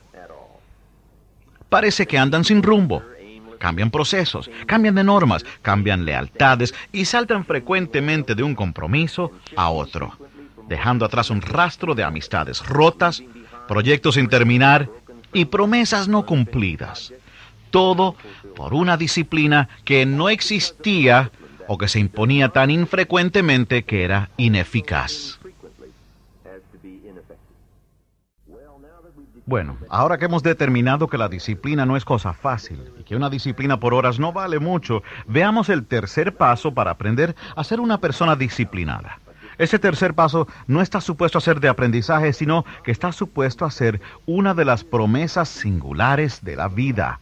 Parece 1.69 2.07
que 2.07 2.19
andan 2.19 2.45
sin 2.45 2.63
rumbo. 2.63 3.03
Cambian 3.59 3.91
procesos, 3.91 4.51
cambian 4.67 4.95
de 4.95 5.05
normas, 5.05 5.45
cambian 5.63 6.05
lealtades 6.05 6.75
y 6.93 7.07
saltan 7.07 7.45
frecuentemente 7.45 8.35
de 8.35 8.43
un 8.43 8.55
compromiso 8.55 9.33
a 9.57 9.71
otro, 9.71 10.13
dejando 10.69 11.07
atrás 11.07 11.31
un 11.31 11.41
rastro 11.41 11.95
de 11.95 12.05
amistades 12.05 12.65
rotas, 12.67 13.23
proyectos 13.67 14.15
sin 14.17 14.29
terminar 14.29 14.89
y 15.37 15.45
promesas 15.45 16.09
no 16.09 16.25
cumplidas. 16.25 17.13
Todo 17.71 18.17
por 18.57 18.73
una 18.73 18.97
disciplina 18.97 19.69
que 19.85 20.07
no 20.07 20.31
existía 20.31 21.31
o 21.69 21.77
que 21.77 21.89
se 21.89 22.01
imponía 22.01 22.49
tan 22.49 22.71
infrecuentemente 22.71 23.85
que 23.85 24.05
era 24.05 24.31
ineficaz. 24.39 25.39
Bueno, 29.45 29.77
ahora 29.91 30.17
que 30.17 30.25
hemos 30.25 30.43
determinado 30.43 31.07
que 31.07 31.19
la 31.19 31.29
disciplina 31.29 31.85
no 31.85 31.99
es 31.99 32.05
cosa 32.07 32.33
fácil 32.33 32.81
y 32.99 33.05
que 33.05 33.15
una 33.15 33.29
disciplina 33.29 33.79
por 33.79 33.93
horas 33.93 34.19
no 34.19 34.33
vale 34.33 34.59
mucho, 34.59 35.03
veamos 35.27 35.69
el 35.69 35.85
tercer 35.87 36.35
paso 36.35 36.73
para 36.73 36.93
aprender 36.93 37.37
a 37.55 37.63
ser 37.63 37.81
una 37.81 37.99
persona 37.99 38.37
disciplinada. 38.37 39.21
Ese 39.59 39.79
tercer 39.79 40.15
paso 40.15 40.47
no 40.67 40.83
está 40.83 41.01
supuesto 41.01 41.39
a 41.39 41.41
ser 41.41 41.61
de 41.61 41.69
aprendizaje, 41.69 42.33
sino 42.33 42.65
que 42.85 42.91
está 42.91 43.13
supuesto 43.13 43.65
a 43.65 43.71
ser 43.71 44.01
una 44.27 44.55
de 44.55 44.65
las 44.65 44.85
promesas 44.85 45.49
singulares 45.49 46.45
de 46.45 46.57
la 46.57 46.69
vida. 46.69 47.21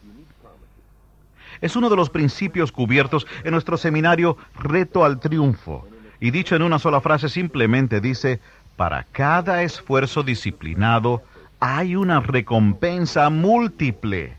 Es 1.60 1.76
uno 1.76 1.88
de 1.88 1.96
los 1.96 2.10
principios 2.10 2.72
cubiertos 2.72 3.26
en 3.44 3.52
nuestro 3.52 3.76
seminario 3.76 4.36
Reto 4.58 5.04
al 5.04 5.20
Triunfo. 5.20 5.86
Y 6.20 6.30
dicho 6.30 6.56
en 6.56 6.62
una 6.62 6.78
sola 6.78 7.00
frase 7.00 7.28
simplemente 7.28 8.00
dice, 8.00 8.40
para 8.76 9.04
cada 9.12 9.62
esfuerzo 9.62 10.22
disciplinado 10.22 11.22
hay 11.60 11.94
una 11.94 12.20
recompensa 12.20 13.30
múltiple. 13.30 14.36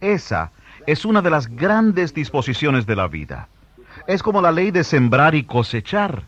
Esa 0.00 0.52
es 0.86 1.04
una 1.04 1.22
de 1.22 1.30
las 1.30 1.48
grandes 1.48 2.12
disposiciones 2.12 2.86
de 2.86 2.96
la 2.96 3.08
vida. 3.08 3.48
Es 4.06 4.22
como 4.22 4.42
la 4.42 4.52
ley 4.52 4.70
de 4.70 4.84
sembrar 4.84 5.34
y 5.34 5.44
cosechar. 5.44 6.24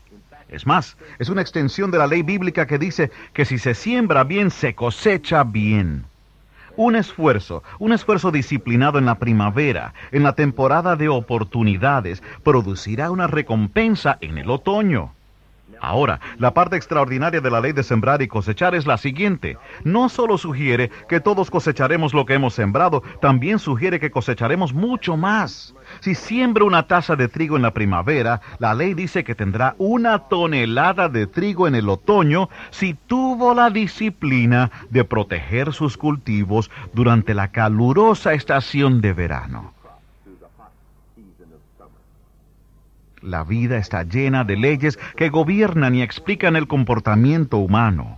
Es 0.49 0.67
más, 0.67 0.97
es 1.19 1.29
una 1.29 1.43
extensión 1.43 1.91
de 1.91 1.99
la 1.99 2.07
ley 2.07 2.23
bíblica 2.23 2.67
que 2.67 2.79
dice 2.79 3.11
que 3.33 3.45
si 3.45 3.59
se 3.59 3.75
siembra 3.75 4.25
bien, 4.25 4.51
se 4.51 4.75
cosecha 4.75 5.45
bien. 5.45 6.05
Un 6.77 6.97
esfuerzo, 6.97 7.63
un 7.79 7.93
esfuerzo 7.93 8.31
disciplinado 8.31 8.99
en 8.99 9.07
la 9.07 9.17
primavera, 9.17 9.95
en 10.13 10.23
la 10.23 10.35
temporada 10.35 10.97
de 10.97 11.09
oportunidades, 11.09 12.23
producirá 12.45 13.11
una 13.11 13.27
recompensa 13.27 14.17
en 14.21 14.39
el 14.39 14.49
otoño. 14.49 15.13
Ahora, 15.81 16.21
la 16.39 16.55
parte 16.55 16.77
extraordinaria 16.77 17.41
de 17.41 17.51
la 17.51 17.61
ley 17.61 17.73
de 17.73 17.83
sembrar 17.83 18.23
y 18.23 18.29
cosechar 18.29 18.75
es 18.75 18.87
la 18.87 18.99
siguiente. 18.99 19.59
No 19.85 20.09
solo 20.09 20.39
sugiere 20.39 20.91
que 21.09 21.21
todos 21.21 21.51
cosecharemos 21.51 22.15
lo 22.15 22.27
que 22.27 22.35
hemos 22.35 22.55
sembrado, 22.55 23.03
también 23.21 23.59
sugiere 23.59 24.01
que 24.01 24.11
cosecharemos 24.11 24.73
mucho 24.73 25.17
más. 25.17 25.75
Si 26.01 26.15
siembra 26.15 26.65
una 26.65 26.87
taza 26.87 27.17
de 27.17 27.29
trigo 27.29 27.57
en 27.57 27.63
la 27.63 27.73
primavera, 27.73 28.41
la 28.59 28.75
ley 28.75 28.95
dice 28.95 29.25
que 29.25 29.35
tendrá 29.35 29.75
una 29.79 30.29
tonelada 30.29 31.09
de 31.09 31.27
trigo 31.27 31.67
en 31.67 31.75
el 31.75 31.89
otoño 31.89 32.49
si 32.71 32.95
tuvo 32.95 33.55
la 33.55 33.71
disciplina 33.71 34.71
de 34.91 35.05
proteger 35.05 35.73
sus 35.73 35.97
cultivos 35.97 36.71
durante 36.93 37.35
la 37.35 37.49
calurosa 37.53 38.35
estación 38.35 39.01
de 39.01 39.13
verano. 39.13 39.78
La 43.29 43.45
vida 43.45 43.77
está 43.77 44.05
llena 44.05 44.43
de 44.45 44.57
leyes 44.57 44.99
que 45.15 45.29
gobiernan 45.29 45.95
y 45.95 46.01
explican 46.01 46.57
el 46.57 46.67
comportamiento 46.67 47.59
humano. 47.59 48.17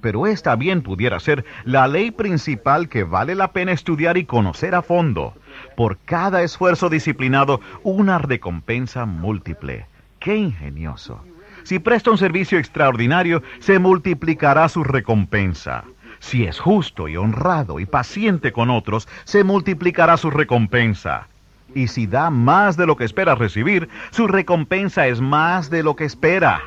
Pero 0.00 0.26
esta 0.26 0.56
bien 0.56 0.82
pudiera 0.82 1.20
ser 1.20 1.44
la 1.62 1.86
ley 1.86 2.10
principal 2.10 2.88
que 2.88 3.04
vale 3.04 3.36
la 3.36 3.52
pena 3.52 3.70
estudiar 3.70 4.16
y 4.16 4.24
conocer 4.24 4.74
a 4.74 4.82
fondo. 4.82 5.34
Por 5.76 5.98
cada 5.98 6.42
esfuerzo 6.42 6.88
disciplinado, 6.88 7.60
una 7.84 8.18
recompensa 8.18 9.06
múltiple. 9.06 9.86
¡Qué 10.18 10.34
ingenioso! 10.34 11.22
Si 11.62 11.78
presta 11.78 12.10
un 12.10 12.18
servicio 12.18 12.58
extraordinario, 12.58 13.44
se 13.60 13.78
multiplicará 13.78 14.68
su 14.68 14.82
recompensa. 14.82 15.84
Si 16.18 16.42
es 16.42 16.58
justo 16.58 17.06
y 17.06 17.16
honrado 17.16 17.78
y 17.78 17.86
paciente 17.86 18.50
con 18.50 18.68
otros, 18.68 19.06
se 19.22 19.44
multiplicará 19.44 20.16
su 20.16 20.28
recompensa. 20.28 21.28
Y 21.74 21.88
si 21.88 22.06
da 22.06 22.30
más 22.30 22.76
de 22.76 22.86
lo 22.86 22.96
que 22.96 23.04
espera 23.04 23.34
recibir, 23.34 23.88
su 24.10 24.26
recompensa 24.26 25.06
es 25.06 25.20
más 25.20 25.70
de 25.70 25.82
lo 25.82 25.96
que 25.96 26.04
espera. 26.04 26.62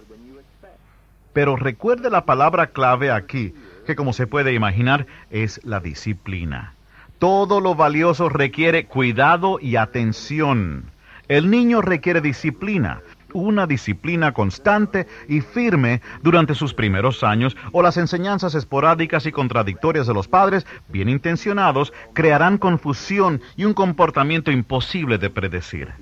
Pero 1.33 1.55
recuerde 1.55 2.09
la 2.09 2.25
palabra 2.25 2.67
clave 2.67 3.11
aquí, 3.11 3.53
que 3.85 3.95
como 3.95 4.13
se 4.13 4.27
puede 4.27 4.53
imaginar 4.53 5.07
es 5.29 5.59
la 5.63 5.79
disciplina. 5.79 6.73
Todo 7.19 7.59
lo 7.59 7.75
valioso 7.75 8.29
requiere 8.29 8.85
cuidado 8.85 9.57
y 9.59 9.75
atención. 9.77 10.85
El 11.27 11.49
niño 11.49 11.81
requiere 11.81 12.21
disciplina, 12.21 13.01
una 13.33 13.67
disciplina 13.67 14.33
constante 14.33 15.07
y 15.27 15.41
firme 15.41 16.01
durante 16.21 16.55
sus 16.55 16.73
primeros 16.73 17.23
años 17.23 17.55
o 17.71 17.81
las 17.81 17.97
enseñanzas 17.97 18.55
esporádicas 18.55 19.25
y 19.25 19.31
contradictorias 19.31 20.07
de 20.07 20.13
los 20.13 20.27
padres, 20.27 20.65
bien 20.89 21.09
intencionados, 21.09 21.93
crearán 22.13 22.57
confusión 22.57 23.41
y 23.55 23.65
un 23.65 23.73
comportamiento 23.73 24.51
imposible 24.51 25.17
de 25.17 25.29
predecir. 25.29 25.93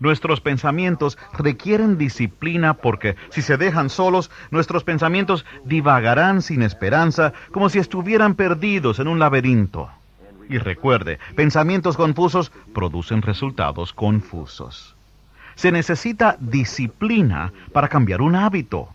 Nuestros 0.00 0.40
pensamientos 0.40 1.18
requieren 1.34 1.98
disciplina 1.98 2.74
porque 2.74 3.16
si 3.28 3.42
se 3.42 3.58
dejan 3.58 3.90
solos, 3.90 4.30
nuestros 4.50 4.82
pensamientos 4.82 5.44
divagarán 5.64 6.40
sin 6.40 6.62
esperanza 6.62 7.34
como 7.52 7.68
si 7.68 7.78
estuvieran 7.78 8.34
perdidos 8.34 8.98
en 8.98 9.08
un 9.08 9.18
laberinto. 9.18 9.90
Y 10.48 10.56
recuerde, 10.56 11.18
pensamientos 11.36 11.98
confusos 11.98 12.50
producen 12.72 13.20
resultados 13.20 13.92
confusos. 13.92 14.96
Se 15.60 15.70
necesita 15.70 16.38
disciplina 16.40 17.52
para 17.74 17.88
cambiar 17.88 18.22
un 18.22 18.34
hábito. 18.34 18.88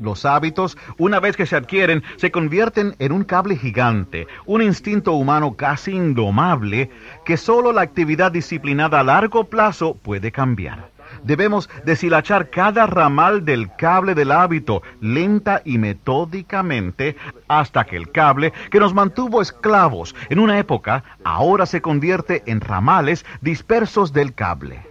Los 0.00 0.24
hábitos, 0.24 0.76
una 0.98 1.20
vez 1.20 1.36
que 1.36 1.46
se 1.46 1.54
adquieren, 1.54 2.02
se 2.16 2.32
convierten 2.32 2.96
en 2.98 3.12
un 3.12 3.22
cable 3.22 3.54
gigante, 3.54 4.26
un 4.44 4.60
instinto 4.60 5.12
humano 5.12 5.54
casi 5.54 5.92
indomable 5.92 6.90
que 7.24 7.36
solo 7.36 7.70
la 7.72 7.82
actividad 7.82 8.32
disciplinada 8.32 8.98
a 8.98 9.04
largo 9.04 9.44
plazo 9.44 9.94
puede 9.94 10.32
cambiar. 10.32 10.88
Debemos 11.22 11.70
deshilachar 11.84 12.50
cada 12.50 12.86
ramal 12.86 13.44
del 13.44 13.72
cable 13.76 14.16
del 14.16 14.32
hábito 14.32 14.82
lenta 15.00 15.62
y 15.64 15.78
metódicamente 15.78 17.14
hasta 17.46 17.84
que 17.84 17.96
el 17.96 18.10
cable 18.10 18.52
que 18.72 18.80
nos 18.80 18.94
mantuvo 18.94 19.40
esclavos 19.40 20.16
en 20.28 20.40
una 20.40 20.58
época 20.58 21.04
ahora 21.22 21.66
se 21.66 21.80
convierte 21.80 22.42
en 22.46 22.60
ramales 22.60 23.24
dispersos 23.42 24.12
del 24.12 24.34
cable 24.34 24.89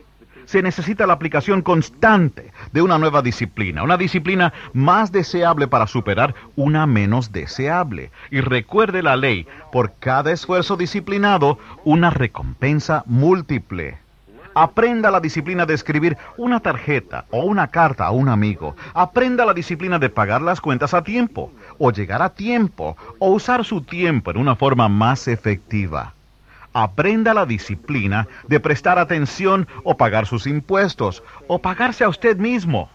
se 0.49 0.63
necesita 0.63 1.05
la 1.05 1.13
aplicación 1.13 1.61
constante 1.61 2.51
de 2.71 2.81
una 2.81 2.97
nueva 2.97 3.21
disciplina, 3.21 3.83
una 3.83 3.97
disciplina 3.97 4.51
más 4.73 5.11
deseable 5.11 5.67
para 5.67 5.85
superar 5.85 6.33
una 6.55 6.87
menos 6.87 7.31
deseable. 7.31 8.09
Y 8.31 8.41
recuerde 8.41 9.03
la 9.03 9.15
ley, 9.15 9.45
por 9.71 9.93
cada 9.99 10.31
esfuerzo 10.31 10.75
disciplinado, 10.75 11.59
una 11.83 12.09
recompensa 12.09 13.03
múltiple. 13.05 13.99
Aprenda 14.55 15.11
la 15.11 15.19
disciplina 15.19 15.67
de 15.67 15.75
escribir 15.75 16.17
una 16.35 16.59
tarjeta 16.61 17.25
o 17.29 17.45
una 17.45 17.67
carta 17.67 18.07
a 18.07 18.11
un 18.11 18.27
amigo. 18.27 18.75
Aprenda 18.95 19.45
la 19.45 19.53
disciplina 19.53 19.99
de 19.99 20.09
pagar 20.09 20.41
las 20.41 20.61
cuentas 20.61 20.95
a 20.95 21.03
tiempo, 21.03 21.51
o 21.77 21.91
llegar 21.91 22.23
a 22.23 22.33
tiempo, 22.33 22.97
o 23.19 23.29
usar 23.29 23.63
su 23.65 23.81
tiempo 23.81 24.31
en 24.31 24.37
una 24.37 24.55
forma 24.55 24.89
más 24.89 25.27
efectiva. 25.27 26.15
Aprenda 26.81 27.33
la 27.33 27.45
disciplina 27.45 28.25
de 28.47 28.61
prestar 28.61 28.99
atención 28.99 29.67
o 29.83 29.97
pagar 29.97 30.25
sus 30.25 30.47
impuestos 30.47 31.21
o 31.47 31.59
pagarse 31.59 32.05
a 32.05 32.07
usted 32.07 32.37
mismo. 32.37 32.89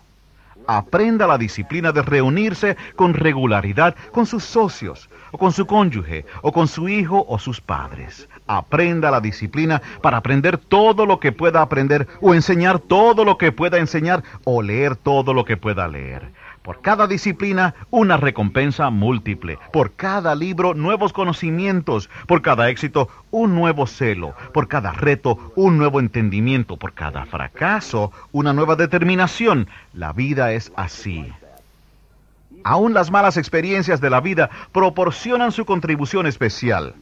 Aprenda 0.67 1.27
la 1.27 1.37
disciplina 1.37 1.93
de 1.93 2.01
reunirse 2.01 2.79
con 2.97 3.13
regularidad 3.13 3.95
con 4.11 4.25
sus 4.25 4.43
socios, 4.43 5.11
o 5.33 5.37
con 5.37 5.53
su 5.53 5.67
cónyuge, 5.67 6.25
o 6.41 6.51
con 6.51 6.67
su 6.67 6.89
hijo 6.89 7.27
o 7.29 7.39
sus 7.39 7.61
padres. 7.61 8.27
Aprenda 8.47 9.11
la 9.11 9.21
disciplina 9.21 9.83
para 10.01 10.17
aprender 10.17 10.57
todo 10.57 11.05
lo 11.05 11.21
que 11.21 11.33
pueda 11.33 11.61
aprender, 11.61 12.09
o 12.23 12.33
enseñar 12.33 12.79
todo 12.79 13.23
lo 13.23 13.37
que 13.37 13.53
pueda 13.53 13.77
enseñar, 13.77 14.25
o 14.45 14.63
leer 14.63 14.97
todo 14.97 15.35
lo 15.35 15.45
que 15.45 15.59
pueda 15.59 15.87
leer. 15.89 16.33
Por 16.65 16.81
cada 16.81 17.07
disciplina, 17.07 17.75
una 17.91 18.17
recompensa 18.17 18.89
múltiple. 18.89 19.59
Por 19.71 19.93
cada 19.93 20.35
libro, 20.35 20.73
nuevos 20.73 21.13
conocimientos. 21.13 22.09
Por 22.27 22.41
cada 22.41 22.71
éxito, 22.71 23.11
un 23.31 23.55
nuevo 23.55 23.87
celo. 23.87 24.35
Por 24.55 24.67
cada 24.67 24.91
reto, 24.91 25.53
un 25.57 25.77
nuevo 25.77 26.01
entendimiento. 26.01 26.79
Por 26.79 26.95
cada 26.95 27.27
fracaso, 27.27 28.13
una 28.33 28.55
nueva 28.55 28.77
determinación. 28.77 29.69
La 29.93 30.15
vida 30.15 30.53
es 30.53 30.73
así. 30.75 31.31
Aún 32.65 32.95
las 32.95 33.11
malas 33.11 33.37
experiencias 33.37 34.01
de 34.01 34.09
la 34.09 34.23
vida 34.23 34.49
proporcionan 34.73 35.53
su 35.53 35.67
contribución 35.67 36.27
especial. 36.27 36.95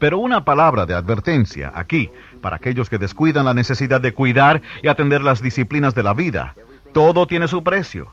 Pero 0.00 0.18
una 0.18 0.44
palabra 0.44 0.86
de 0.86 0.94
advertencia 0.94 1.70
aquí, 1.72 2.10
para 2.40 2.56
aquellos 2.56 2.90
que 2.90 2.98
descuidan 2.98 3.44
la 3.44 3.54
necesidad 3.54 4.00
de 4.00 4.12
cuidar 4.12 4.60
y 4.82 4.88
atender 4.88 5.22
las 5.22 5.40
disciplinas 5.40 5.94
de 5.94 6.02
la 6.02 6.14
vida. 6.14 6.56
Todo 6.92 7.26
tiene 7.26 7.48
su 7.48 7.62
precio. 7.62 8.08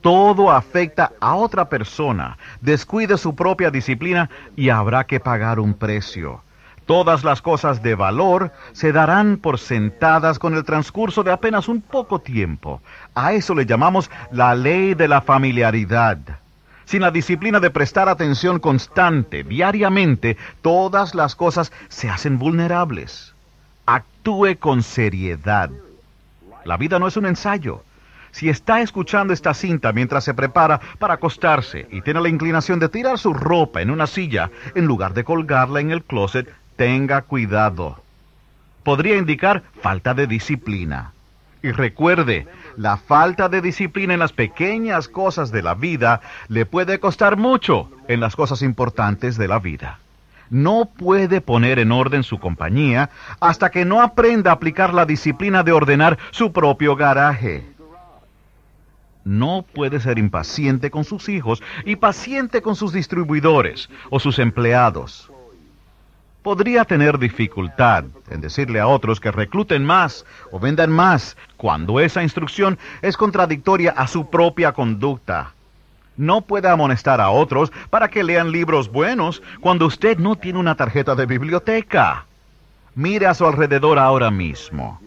Todo 0.00 0.50
afecta 0.50 1.12
a 1.20 1.34
otra 1.34 1.68
persona. 1.68 2.36
Descuide 2.60 3.16
su 3.16 3.34
propia 3.34 3.70
disciplina 3.70 4.28
y 4.56 4.68
habrá 4.68 5.04
que 5.04 5.20
pagar 5.20 5.60
un 5.60 5.74
precio. 5.74 6.42
Todas 6.84 7.24
las 7.24 7.40
cosas 7.40 7.82
de 7.82 7.94
valor 7.94 8.52
se 8.72 8.92
darán 8.92 9.38
por 9.38 9.58
sentadas 9.58 10.38
con 10.38 10.54
el 10.54 10.64
transcurso 10.64 11.22
de 11.22 11.32
apenas 11.32 11.68
un 11.68 11.80
poco 11.80 12.18
tiempo. 12.18 12.82
A 13.14 13.32
eso 13.32 13.54
le 13.54 13.64
llamamos 13.64 14.10
la 14.30 14.54
ley 14.54 14.92
de 14.94 15.08
la 15.08 15.22
familiaridad. 15.22 16.18
Sin 16.84 17.00
la 17.00 17.10
disciplina 17.10 17.60
de 17.60 17.70
prestar 17.70 18.10
atención 18.10 18.58
constante, 18.60 19.44
diariamente, 19.44 20.36
todas 20.60 21.14
las 21.14 21.34
cosas 21.34 21.72
se 21.88 22.10
hacen 22.10 22.38
vulnerables. 22.38 23.32
Actúe 23.86 24.58
con 24.58 24.82
seriedad. 24.82 25.70
La 26.66 26.76
vida 26.76 26.98
no 26.98 27.06
es 27.08 27.16
un 27.16 27.24
ensayo. 27.24 27.82
Si 28.34 28.48
está 28.48 28.80
escuchando 28.80 29.32
esta 29.32 29.54
cinta 29.54 29.92
mientras 29.92 30.24
se 30.24 30.34
prepara 30.34 30.80
para 30.98 31.14
acostarse 31.14 31.86
y 31.92 32.02
tiene 32.02 32.20
la 32.20 32.28
inclinación 32.28 32.80
de 32.80 32.88
tirar 32.88 33.16
su 33.16 33.32
ropa 33.32 33.80
en 33.80 33.92
una 33.92 34.08
silla 34.08 34.50
en 34.74 34.86
lugar 34.86 35.14
de 35.14 35.22
colgarla 35.22 35.78
en 35.78 35.92
el 35.92 36.02
closet, 36.02 36.52
tenga 36.74 37.22
cuidado. 37.22 38.02
Podría 38.82 39.16
indicar 39.18 39.62
falta 39.80 40.14
de 40.14 40.26
disciplina. 40.26 41.12
Y 41.62 41.70
recuerde, 41.70 42.48
la 42.76 42.96
falta 42.96 43.48
de 43.48 43.60
disciplina 43.60 44.14
en 44.14 44.20
las 44.20 44.32
pequeñas 44.32 45.06
cosas 45.06 45.52
de 45.52 45.62
la 45.62 45.74
vida 45.74 46.20
le 46.48 46.66
puede 46.66 46.98
costar 46.98 47.36
mucho 47.36 47.88
en 48.08 48.18
las 48.18 48.34
cosas 48.34 48.62
importantes 48.62 49.36
de 49.36 49.46
la 49.46 49.60
vida. 49.60 50.00
no 50.50 50.90
puede 50.96 51.40
poner 51.40 51.78
en 51.78 51.90
orden 51.90 52.22
su 52.22 52.38
compañía 52.38 53.10
hasta 53.40 53.70
que 53.70 53.84
no 53.84 54.02
aprenda 54.02 54.50
a 54.50 54.54
aplicar 54.54 54.92
la 54.92 55.06
disciplina 55.06 55.62
de 55.62 55.72
ordenar 55.72 56.18
su 56.32 56.52
propio 56.52 56.96
garaje. 56.96 57.73
No 59.24 59.64
puede 59.72 60.00
ser 60.00 60.18
impaciente 60.18 60.90
con 60.90 61.04
sus 61.04 61.30
hijos 61.30 61.62
y 61.86 61.96
paciente 61.96 62.60
con 62.60 62.76
sus 62.76 62.92
distribuidores 62.92 63.88
o 64.10 64.20
sus 64.20 64.38
empleados. 64.38 65.30
Podría 66.42 66.84
tener 66.84 67.18
dificultad 67.18 68.04
en 68.28 68.42
decirle 68.42 68.78
a 68.78 68.86
otros 68.86 69.18
que 69.18 69.30
recluten 69.30 69.82
más 69.82 70.26
o 70.50 70.60
vendan 70.60 70.92
más 70.92 71.38
cuando 71.56 72.00
esa 72.00 72.22
instrucción 72.22 72.78
es 73.00 73.16
contradictoria 73.16 73.92
a 73.92 74.06
su 74.06 74.28
propia 74.28 74.72
conducta. 74.72 75.54
No 76.18 76.42
puede 76.42 76.68
amonestar 76.68 77.18
a 77.22 77.30
otros 77.30 77.72
para 77.88 78.08
que 78.08 78.22
lean 78.22 78.52
libros 78.52 78.92
buenos 78.92 79.42
cuando 79.62 79.86
usted 79.86 80.18
no 80.18 80.36
tiene 80.36 80.58
una 80.58 80.74
tarjeta 80.74 81.14
de 81.14 81.24
biblioteca. 81.24 82.26
Mire 82.94 83.26
a 83.26 83.32
su 83.32 83.46
alrededor 83.46 83.98
ahora 83.98 84.30
mismo. 84.30 85.00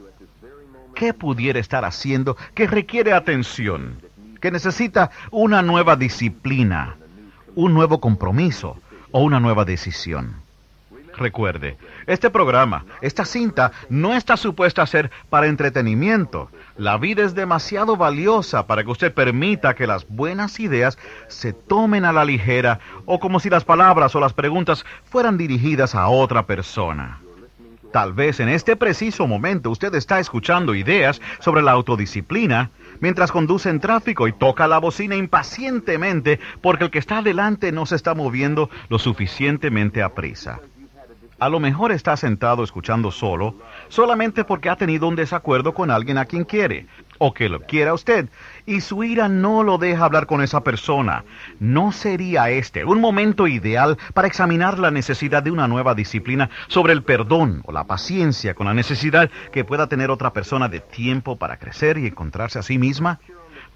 ¿Qué 0.96 1.14
pudiera 1.14 1.60
estar 1.60 1.86
haciendo 1.86 2.36
que 2.56 2.66
requiere 2.66 3.14
atención? 3.14 4.07
Que 4.42 4.52
necesita 4.52 5.12
una 5.32 5.62
nueva 5.62 5.96
disciplina, 5.96 6.96
un 7.56 7.74
nuevo 7.74 8.00
compromiso 8.00 8.78
o 9.12 9.22
una 9.22 9.40
nueva 9.40 9.66
decisión. 9.66 10.48
Recuerde, 11.18 11.78
este 12.06 12.30
programa, 12.30 12.86
esta 13.02 13.26
cinta, 13.26 13.72
no 13.90 14.14
está 14.14 14.38
supuesta 14.38 14.84
a 14.84 14.88
ser 14.88 15.10
para 15.32 15.48
entretenimiento. 15.48 16.52
La 16.78 16.98
vida 16.98 17.24
es 17.24 17.34
demasiado 17.34 17.98
valiosa 17.98 18.68
para 18.68 18.84
que 18.84 18.92
usted 18.92 19.12
permita 19.12 19.74
que 19.74 19.88
las 19.88 20.08
buenas 20.08 20.60
ideas 20.60 21.00
se 21.28 21.54
tomen 21.54 22.06
a 22.06 22.14
la 22.14 22.24
ligera 22.24 22.80
o 23.06 23.20
como 23.20 23.40
si 23.40 23.50
las 23.50 23.64
palabras 23.64 24.16
o 24.16 24.20
las 24.20 24.34
preguntas 24.34 24.86
fueran 25.06 25.38
dirigidas 25.38 25.96
a 25.96 26.08
otra 26.08 26.46
persona. 26.46 27.20
Tal 27.98 28.14
vez 28.14 28.40
en 28.40 28.48
este 28.48 28.76
preciso 28.76 29.26
momento 29.26 29.72
usted 29.72 29.96
está 29.96 30.20
escuchando 30.20 30.76
ideas 30.76 31.20
sobre 31.40 31.64
la 31.64 31.72
autodisciplina 31.72 32.70
mientras 33.00 33.32
conduce 33.32 33.72
en 33.72 33.80
tráfico 33.80 34.28
y 34.28 34.34
toca 34.34 34.68
la 34.68 34.78
bocina 34.78 35.16
impacientemente 35.16 36.40
porque 36.62 36.84
el 36.84 36.92
que 36.92 37.00
está 37.00 37.18
adelante 37.18 37.72
no 37.72 37.88
se 37.88 37.96
está 37.96 38.14
moviendo 38.14 38.70
lo 38.90 39.00
suficientemente 39.00 40.04
a 40.04 40.14
prisa. 40.14 40.60
A 41.40 41.50
lo 41.50 41.60
mejor 41.60 41.92
está 41.92 42.18
sentado 42.18 42.64
escuchando 42.64 43.12
solo, 43.12 43.54
solamente 43.90 44.44
porque 44.44 44.70
ha 44.70 44.76
tenido 44.76 45.08
un 45.08 45.16
desacuerdo 45.16 45.76
con 45.76 45.92
alguien 45.92 46.18
a 46.18 46.26
quien 46.26 46.46
quiere, 46.46 46.88
o 47.20 47.32
que 47.32 47.48
lo 47.48 47.60
quiera 47.62 47.94
usted, 47.94 48.28
y 48.66 48.82
su 48.82 49.04
ira 49.04 49.30
no 49.30 49.62
lo 49.62 49.78
deja 49.78 50.06
hablar 50.06 50.26
con 50.26 50.42
esa 50.42 50.62
persona. 50.62 51.26
¿No 51.60 51.92
sería 51.92 52.50
este 52.50 52.86
un 52.86 53.00
momento 53.00 53.46
ideal 53.46 54.00
para 54.16 54.28
examinar 54.28 54.80
la 54.80 54.90
necesidad 54.90 55.44
de 55.44 55.52
una 55.52 55.68
nueva 55.68 55.94
disciplina 55.94 56.50
sobre 56.70 56.94
el 56.94 57.04
perdón 57.04 57.62
o 57.66 57.72
la 57.72 57.84
paciencia 57.84 58.56
con 58.56 58.66
la 58.66 58.74
necesidad 58.74 59.30
que 59.52 59.64
pueda 59.64 59.86
tener 59.86 60.10
otra 60.10 60.34
persona 60.34 60.70
de 60.70 60.80
tiempo 60.80 61.38
para 61.38 61.58
crecer 61.58 62.00
y 62.00 62.08
encontrarse 62.08 62.58
a 62.58 62.64
sí 62.64 62.80
misma? 62.80 63.20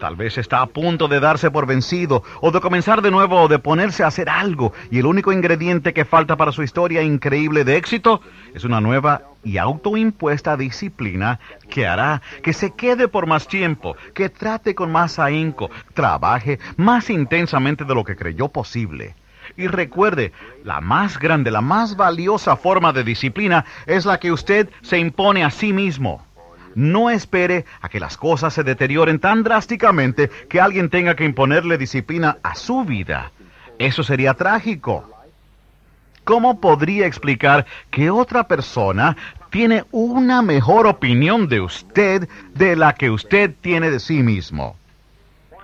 Tal 0.02 0.16
vez 0.16 0.40
está 0.40 0.64
a 0.64 0.66
punto 0.66 1.08
de 1.08 1.20
darse 1.20 1.52
por 1.52 1.68
vencido, 1.68 2.24
o 2.42 2.50
de 2.50 2.60
comenzar 2.60 3.04
de 3.04 3.12
nuevo, 3.12 3.40
o 3.40 3.48
de 3.48 3.60
ponerse 3.60 4.04
a 4.04 4.08
hacer 4.08 4.30
algo, 4.30 4.74
y 4.90 4.98
el 4.98 5.06
único 5.06 5.32
ingrediente 5.32 5.94
que 5.94 6.06
falta 6.06 6.38
para 6.38 6.52
su 6.52 6.64
historia 6.64 7.04
increíble 7.04 7.64
de 7.64 7.78
éxito 7.78 8.20
es 8.56 8.64
una 8.64 8.82
nueva 8.82 9.22
y 9.44 9.60
autoimpuesta 9.60 10.58
disciplina 10.58 11.40
que 11.70 11.86
hará 11.86 12.24
que 12.42 12.52
se 12.52 12.72
quede 12.72 13.10
por 13.10 13.28
más 13.28 13.48
tiempo, 13.48 13.96
que 14.16 14.30
trate 14.30 14.74
con 14.74 14.92
más 14.92 15.20
ahínco, 15.20 15.70
trabaje 15.94 16.58
más 16.78 17.12
intensamente 17.12 17.86
de 17.86 17.94
lo 17.94 18.04
que 18.04 18.16
creyó 18.16 18.48
posible. 18.48 19.14
Y 19.56 19.68
recuerde, 19.68 20.32
la 20.64 20.82
más 20.82 21.20
grande, 21.20 21.52
la 21.52 21.62
más 21.62 21.96
valiosa 21.96 22.56
forma 22.56 22.92
de 22.92 23.04
disciplina 23.04 23.66
es 23.86 24.06
la 24.06 24.20
que 24.20 24.32
usted 24.32 24.68
se 24.82 24.98
impone 24.98 25.44
a 25.44 25.52
sí 25.52 25.74
mismo. 25.74 26.26
No 26.76 27.10
espere 27.10 27.66
a 27.82 27.90
que 27.90 28.00
las 28.00 28.18
cosas 28.18 28.54
se 28.54 28.64
deterioren 28.64 29.20
tan 29.20 29.44
drásticamente 29.44 30.30
que 30.50 30.62
alguien 30.62 30.90
tenga 30.90 31.16
que 31.16 31.26
imponerle 31.26 31.78
disciplina 31.78 32.38
a 32.44 32.56
su 32.56 32.84
vida. 32.84 33.32
Eso 33.80 34.04
sería 34.04 34.34
trágico. 34.34 35.10
¿Cómo 36.24 36.60
podría 36.60 37.08
explicar 37.08 37.66
que 37.90 38.12
otra 38.12 38.48
persona 38.48 39.18
tiene 39.50 39.86
una 39.92 40.42
mejor 40.42 40.88
opinión 40.88 41.48
de 41.48 41.62
usted 41.62 42.30
de 42.54 42.76
la 42.76 42.94
que 42.94 43.10
usted 43.10 43.54
tiene 43.60 43.90
de 43.90 44.00
sí 44.00 44.22
mismo? 44.22 44.76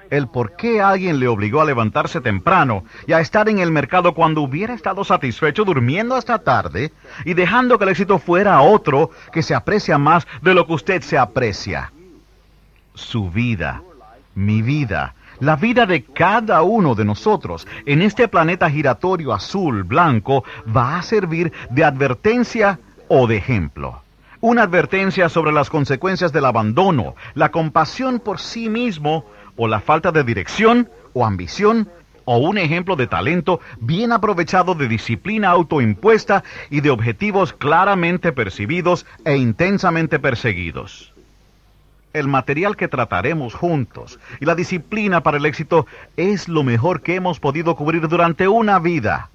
El 0.10 0.28
por 0.28 0.56
qué 0.56 0.82
alguien 0.82 1.20
le 1.20 1.28
obligó 1.28 1.62
a 1.62 1.66
levantarse 1.66 2.22
temprano 2.22 2.84
y 3.06 3.14
a 3.14 3.20
estar 3.20 3.50
en 3.50 3.60
el 3.60 3.72
mercado 3.72 4.14
cuando 4.14 4.42
hubiera 4.42 4.74
estado 4.74 5.04
satisfecho 5.04 5.66
durmiendo 5.66 6.16
hasta 6.16 6.40
tarde 6.40 6.92
y 7.26 7.34
dejando 7.34 7.78
que 7.78 7.86
el 7.86 7.92
éxito 7.92 8.20
fuera 8.20 8.62
otro 8.62 9.12
que 9.32 9.44
se 9.44 9.56
aprecia 9.56 9.98
más 9.98 10.28
de 10.42 10.54
lo 10.54 10.66
que 10.66 10.74
usted 10.74 11.02
se 11.02 11.18
aprecia. 11.18 11.92
Su 12.94 13.30
vida, 13.30 13.82
mi 14.36 14.62
vida, 14.62 15.14
la 15.40 15.56
vida 15.56 15.86
de 15.86 16.04
cada 16.04 16.64
uno 16.64 16.96
de 16.96 17.06
nosotros 17.06 17.68
en 17.86 18.02
este 18.02 18.28
planeta 18.28 18.70
giratorio 18.70 19.34
azul 19.34 19.84
blanco 19.84 20.44
va 20.76 20.98
a 20.98 21.04
servir 21.04 21.54
de 21.70 21.84
advertencia 21.84 22.80
o 23.08 23.28
de 23.28 23.38
ejemplo. 23.38 24.02
Una 24.40 24.64
advertencia 24.64 25.30
sobre 25.30 25.52
las 25.52 25.70
consecuencias 25.70 26.32
del 26.32 26.46
abandono, 26.46 27.16
la 27.34 27.50
compasión 27.50 28.20
por 28.20 28.40
sí 28.40 28.70
mismo 28.70 29.26
o 29.58 29.68
la 29.68 29.82
falta 29.82 30.12
de 30.12 30.24
dirección 30.24 30.90
o 31.14 31.26
ambición 31.26 31.90
o 32.30 32.38
un 32.38 32.58
ejemplo 32.58 32.96
de 32.96 33.08
talento 33.08 33.62
bien 33.80 34.12
aprovechado 34.12 34.76
de 34.76 34.88
disciplina 34.88 35.50
autoimpuesta 35.50 36.44
y 36.70 36.82
de 36.82 36.90
objetivos 36.90 37.54
claramente 37.54 38.34
percibidos 38.34 39.06
e 39.24 39.38
intensamente 39.38 40.20
perseguidos. 40.20 41.14
El 42.12 42.28
material 42.28 42.76
que 42.76 42.88
trataremos 42.88 43.54
juntos 43.54 44.20
y 44.42 44.46
la 44.46 44.56
disciplina 44.56 45.24
para 45.24 45.38
el 45.38 45.46
éxito 45.46 45.88
es 46.18 46.50
lo 46.50 46.64
mejor 46.64 47.02
que 47.02 47.16
hemos 47.16 47.40
podido 47.40 47.76
cubrir 47.76 48.08
durante 48.08 48.48
una 48.48 48.80
vida. 48.80 49.30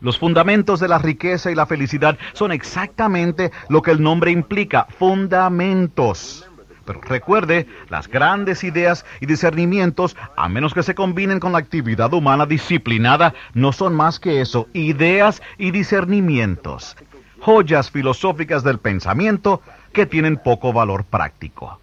Los 0.00 0.18
fundamentos 0.18 0.78
de 0.78 0.86
la 0.86 0.98
riqueza 0.98 1.50
y 1.50 1.56
la 1.56 1.66
felicidad 1.66 2.18
son 2.34 2.52
exactamente 2.52 3.50
lo 3.68 3.82
que 3.82 3.90
el 3.90 4.00
nombre 4.00 4.30
implica, 4.30 4.86
fundamentos. 4.96 6.47
Pero 6.88 7.02
recuerde, 7.02 7.66
las 7.90 8.08
grandes 8.08 8.64
ideas 8.64 9.04
y 9.20 9.26
discernimientos, 9.26 10.16
a 10.38 10.48
menos 10.48 10.72
que 10.72 10.82
se 10.82 10.94
combinen 10.94 11.38
con 11.38 11.52
la 11.52 11.58
actividad 11.58 12.14
humana 12.14 12.46
disciplinada, 12.46 13.34
no 13.52 13.72
son 13.72 13.94
más 13.94 14.18
que 14.18 14.40
eso, 14.40 14.68
ideas 14.72 15.42
y 15.58 15.70
discernimientos. 15.70 16.96
Joyas 17.40 17.90
filosóficas 17.90 18.64
del 18.64 18.78
pensamiento 18.78 19.60
que 19.92 20.06
tienen 20.06 20.38
poco 20.38 20.72
valor 20.72 21.04
práctico. 21.04 21.78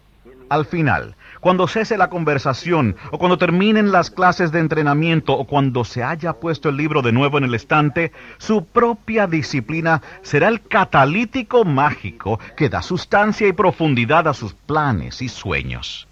Al 0.48 0.66
final, 0.66 1.14
cuando 1.40 1.66
cese 1.66 1.96
la 1.96 2.10
conversación, 2.10 2.96
o 3.10 3.18
cuando 3.18 3.38
terminen 3.38 3.92
las 3.92 4.10
clases 4.10 4.52
de 4.52 4.60
entrenamiento, 4.60 5.32
o 5.34 5.44
cuando 5.44 5.84
se 5.84 6.02
haya 6.02 6.34
puesto 6.34 6.68
el 6.68 6.76
libro 6.76 7.02
de 7.02 7.12
nuevo 7.12 7.38
en 7.38 7.44
el 7.44 7.54
estante, 7.54 8.12
su 8.38 8.64
propia 8.64 9.26
disciplina 9.26 10.02
será 10.22 10.48
el 10.48 10.62
catalítico 10.62 11.64
mágico 11.64 12.40
que 12.56 12.68
da 12.68 12.82
sustancia 12.82 13.46
y 13.46 13.52
profundidad 13.52 14.28
a 14.28 14.34
sus 14.34 14.54
planes 14.54 15.22
y 15.22 15.28
sueños. 15.28 16.08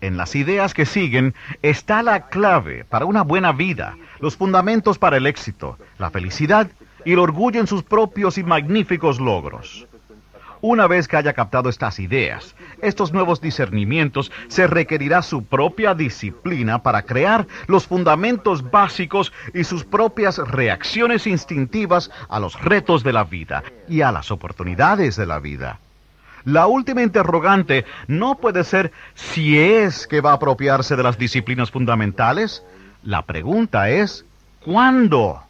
En 0.00 0.18
las 0.18 0.34
ideas 0.34 0.74
que 0.74 0.84
siguen 0.84 1.34
está 1.62 2.02
la 2.02 2.28
clave 2.28 2.84
para 2.84 3.06
una 3.06 3.22
buena 3.22 3.52
vida, 3.52 3.96
los 4.20 4.36
fundamentos 4.36 4.98
para 4.98 5.16
el 5.16 5.26
éxito, 5.26 5.78
la 5.98 6.10
felicidad 6.10 6.68
y 7.06 7.12
el 7.12 7.18
orgullo 7.18 7.60
en 7.60 7.66
sus 7.66 7.82
propios 7.82 8.36
y 8.36 8.44
magníficos 8.44 9.18
logros. 9.18 9.86
Una 10.66 10.86
vez 10.86 11.08
que 11.08 11.18
haya 11.18 11.34
captado 11.34 11.68
estas 11.68 11.98
ideas, 11.98 12.56
estos 12.80 13.12
nuevos 13.12 13.42
discernimientos, 13.42 14.32
se 14.48 14.66
requerirá 14.66 15.20
su 15.20 15.44
propia 15.44 15.94
disciplina 15.94 16.82
para 16.82 17.02
crear 17.02 17.46
los 17.66 17.86
fundamentos 17.86 18.70
básicos 18.70 19.30
y 19.52 19.64
sus 19.64 19.84
propias 19.84 20.38
reacciones 20.38 21.26
instintivas 21.26 22.10
a 22.30 22.40
los 22.40 22.58
retos 22.62 23.04
de 23.04 23.12
la 23.12 23.24
vida 23.24 23.62
y 23.90 24.00
a 24.00 24.10
las 24.10 24.30
oportunidades 24.30 25.16
de 25.16 25.26
la 25.26 25.38
vida. 25.38 25.80
La 26.46 26.66
última 26.66 27.02
interrogante 27.02 27.84
no 28.06 28.36
puede 28.36 28.64
ser 28.64 28.90
si 29.12 29.58
es 29.58 30.06
que 30.06 30.22
va 30.22 30.30
a 30.30 30.36
apropiarse 30.36 30.96
de 30.96 31.02
las 31.02 31.18
disciplinas 31.18 31.70
fundamentales. 31.70 32.64
La 33.02 33.20
pregunta 33.20 33.90
es, 33.90 34.24
¿cuándo? 34.64 35.42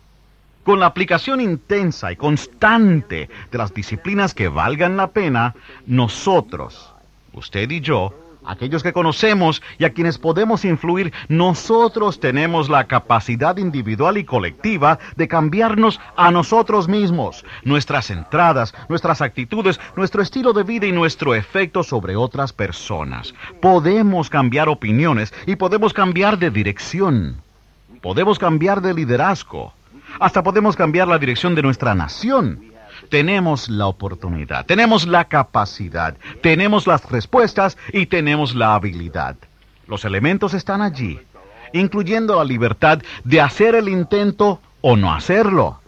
Con 0.65 0.81
la 0.81 0.87
aplicación 0.87 1.43
intensa 1.43 2.11
y 2.11 2.17
constante 2.17 3.29
de 3.53 3.59
las 3.59 3.75
disciplinas 3.75 4.33
que 4.35 4.49
valgan 4.49 4.97
la 4.97 5.09
pena, 5.09 5.55
nosotros, 5.87 6.95
usted 7.35 7.71
y 7.71 7.83
yo, 7.83 8.15
aquellos 8.47 8.83
que 8.83 8.95
conocemos 8.95 9.61
y 9.79 9.85
a 9.85 9.91
quienes 9.91 10.17
podemos 10.17 10.65
influir, 10.65 11.13
nosotros 11.29 12.19
tenemos 12.19 12.71
la 12.71 12.85
capacidad 12.85 13.59
individual 13.59 14.17
y 14.17 14.25
colectiva 14.25 14.99
de 15.17 15.29
cambiarnos 15.29 16.01
a 16.17 16.31
nosotros 16.31 16.89
mismos, 16.89 17.45
nuestras 17.63 18.09
entradas, 18.09 18.75
nuestras 18.89 19.21
actitudes, 19.21 19.79
nuestro 19.97 20.23
estilo 20.23 20.55
de 20.55 20.63
vida 20.63 20.87
y 20.87 20.93
nuestro 20.93 21.35
efecto 21.35 21.83
sobre 21.83 22.17
otras 22.17 22.55
personas. 22.55 23.35
Podemos 23.61 24.31
cambiar 24.31 24.71
opiniones 24.71 25.35
y 25.45 25.57
podemos 25.57 25.93
cambiar 25.93 26.39
de 26.39 26.51
dirección. 26.51 27.37
Podemos 28.01 28.39
cambiar 28.39 28.81
de 28.81 28.95
liderazgo 28.95 29.75
Hasta 30.19 30.43
podemos 30.43 30.77
cambiar 30.77 31.09
la 31.09 31.19
dirección 31.19 31.55
de 31.55 31.63
nuestra 31.63 31.95
nación. 31.95 32.73
Tenemos 33.11 33.69
la 33.69 33.87
oportunidad, 33.87 34.65
tenemos 34.67 35.07
la 35.07 35.25
capacidad, 35.25 36.17
tenemos 36.43 36.87
las 36.87 37.11
respuestas 37.11 37.77
y 37.93 38.07
tenemos 38.07 38.55
la 38.55 38.75
habilidad. 38.75 39.37
Los 39.87 40.05
elementos 40.05 40.55
están 40.55 40.81
allí, 40.81 41.19
incluyendo 41.73 42.37
la 42.37 42.45
libertad 42.45 43.01
de 43.25 43.41
hacer 43.41 43.75
el 43.75 43.89
intento 43.89 44.61
o 44.81 44.97
no 44.97 45.13
hacerlo. 45.13 45.81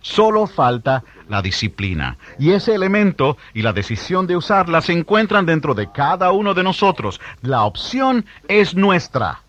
Solo 0.00 0.46
falta 0.46 1.02
la 1.28 1.42
disciplina. 1.42 2.16
Y 2.38 2.52
ese 2.52 2.74
elemento 2.74 3.36
y 3.52 3.62
la 3.62 3.72
decisión 3.72 4.26
de 4.26 4.36
usarla 4.36 4.80
se 4.80 4.92
encuentran 4.92 5.44
dentro 5.44 5.74
de 5.74 5.90
cada 5.90 6.30
uno 6.30 6.54
de 6.54 6.62
nosotros. 6.62 7.20
La 7.42 7.64
opción 7.64 8.24
es 8.46 8.74
nuestra. 8.74 9.40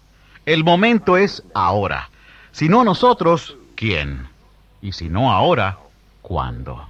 El 0.45 0.63
momento 0.63 1.17
es 1.17 1.43
ahora. 1.53 2.09
Si 2.51 2.67
no 2.67 2.83
nosotros, 2.83 3.58
¿quién? 3.79 4.27
Y 4.81 4.91
si 4.91 5.07
no 5.07 5.31
ahora, 5.31 5.77
¿cuándo? 6.21 6.88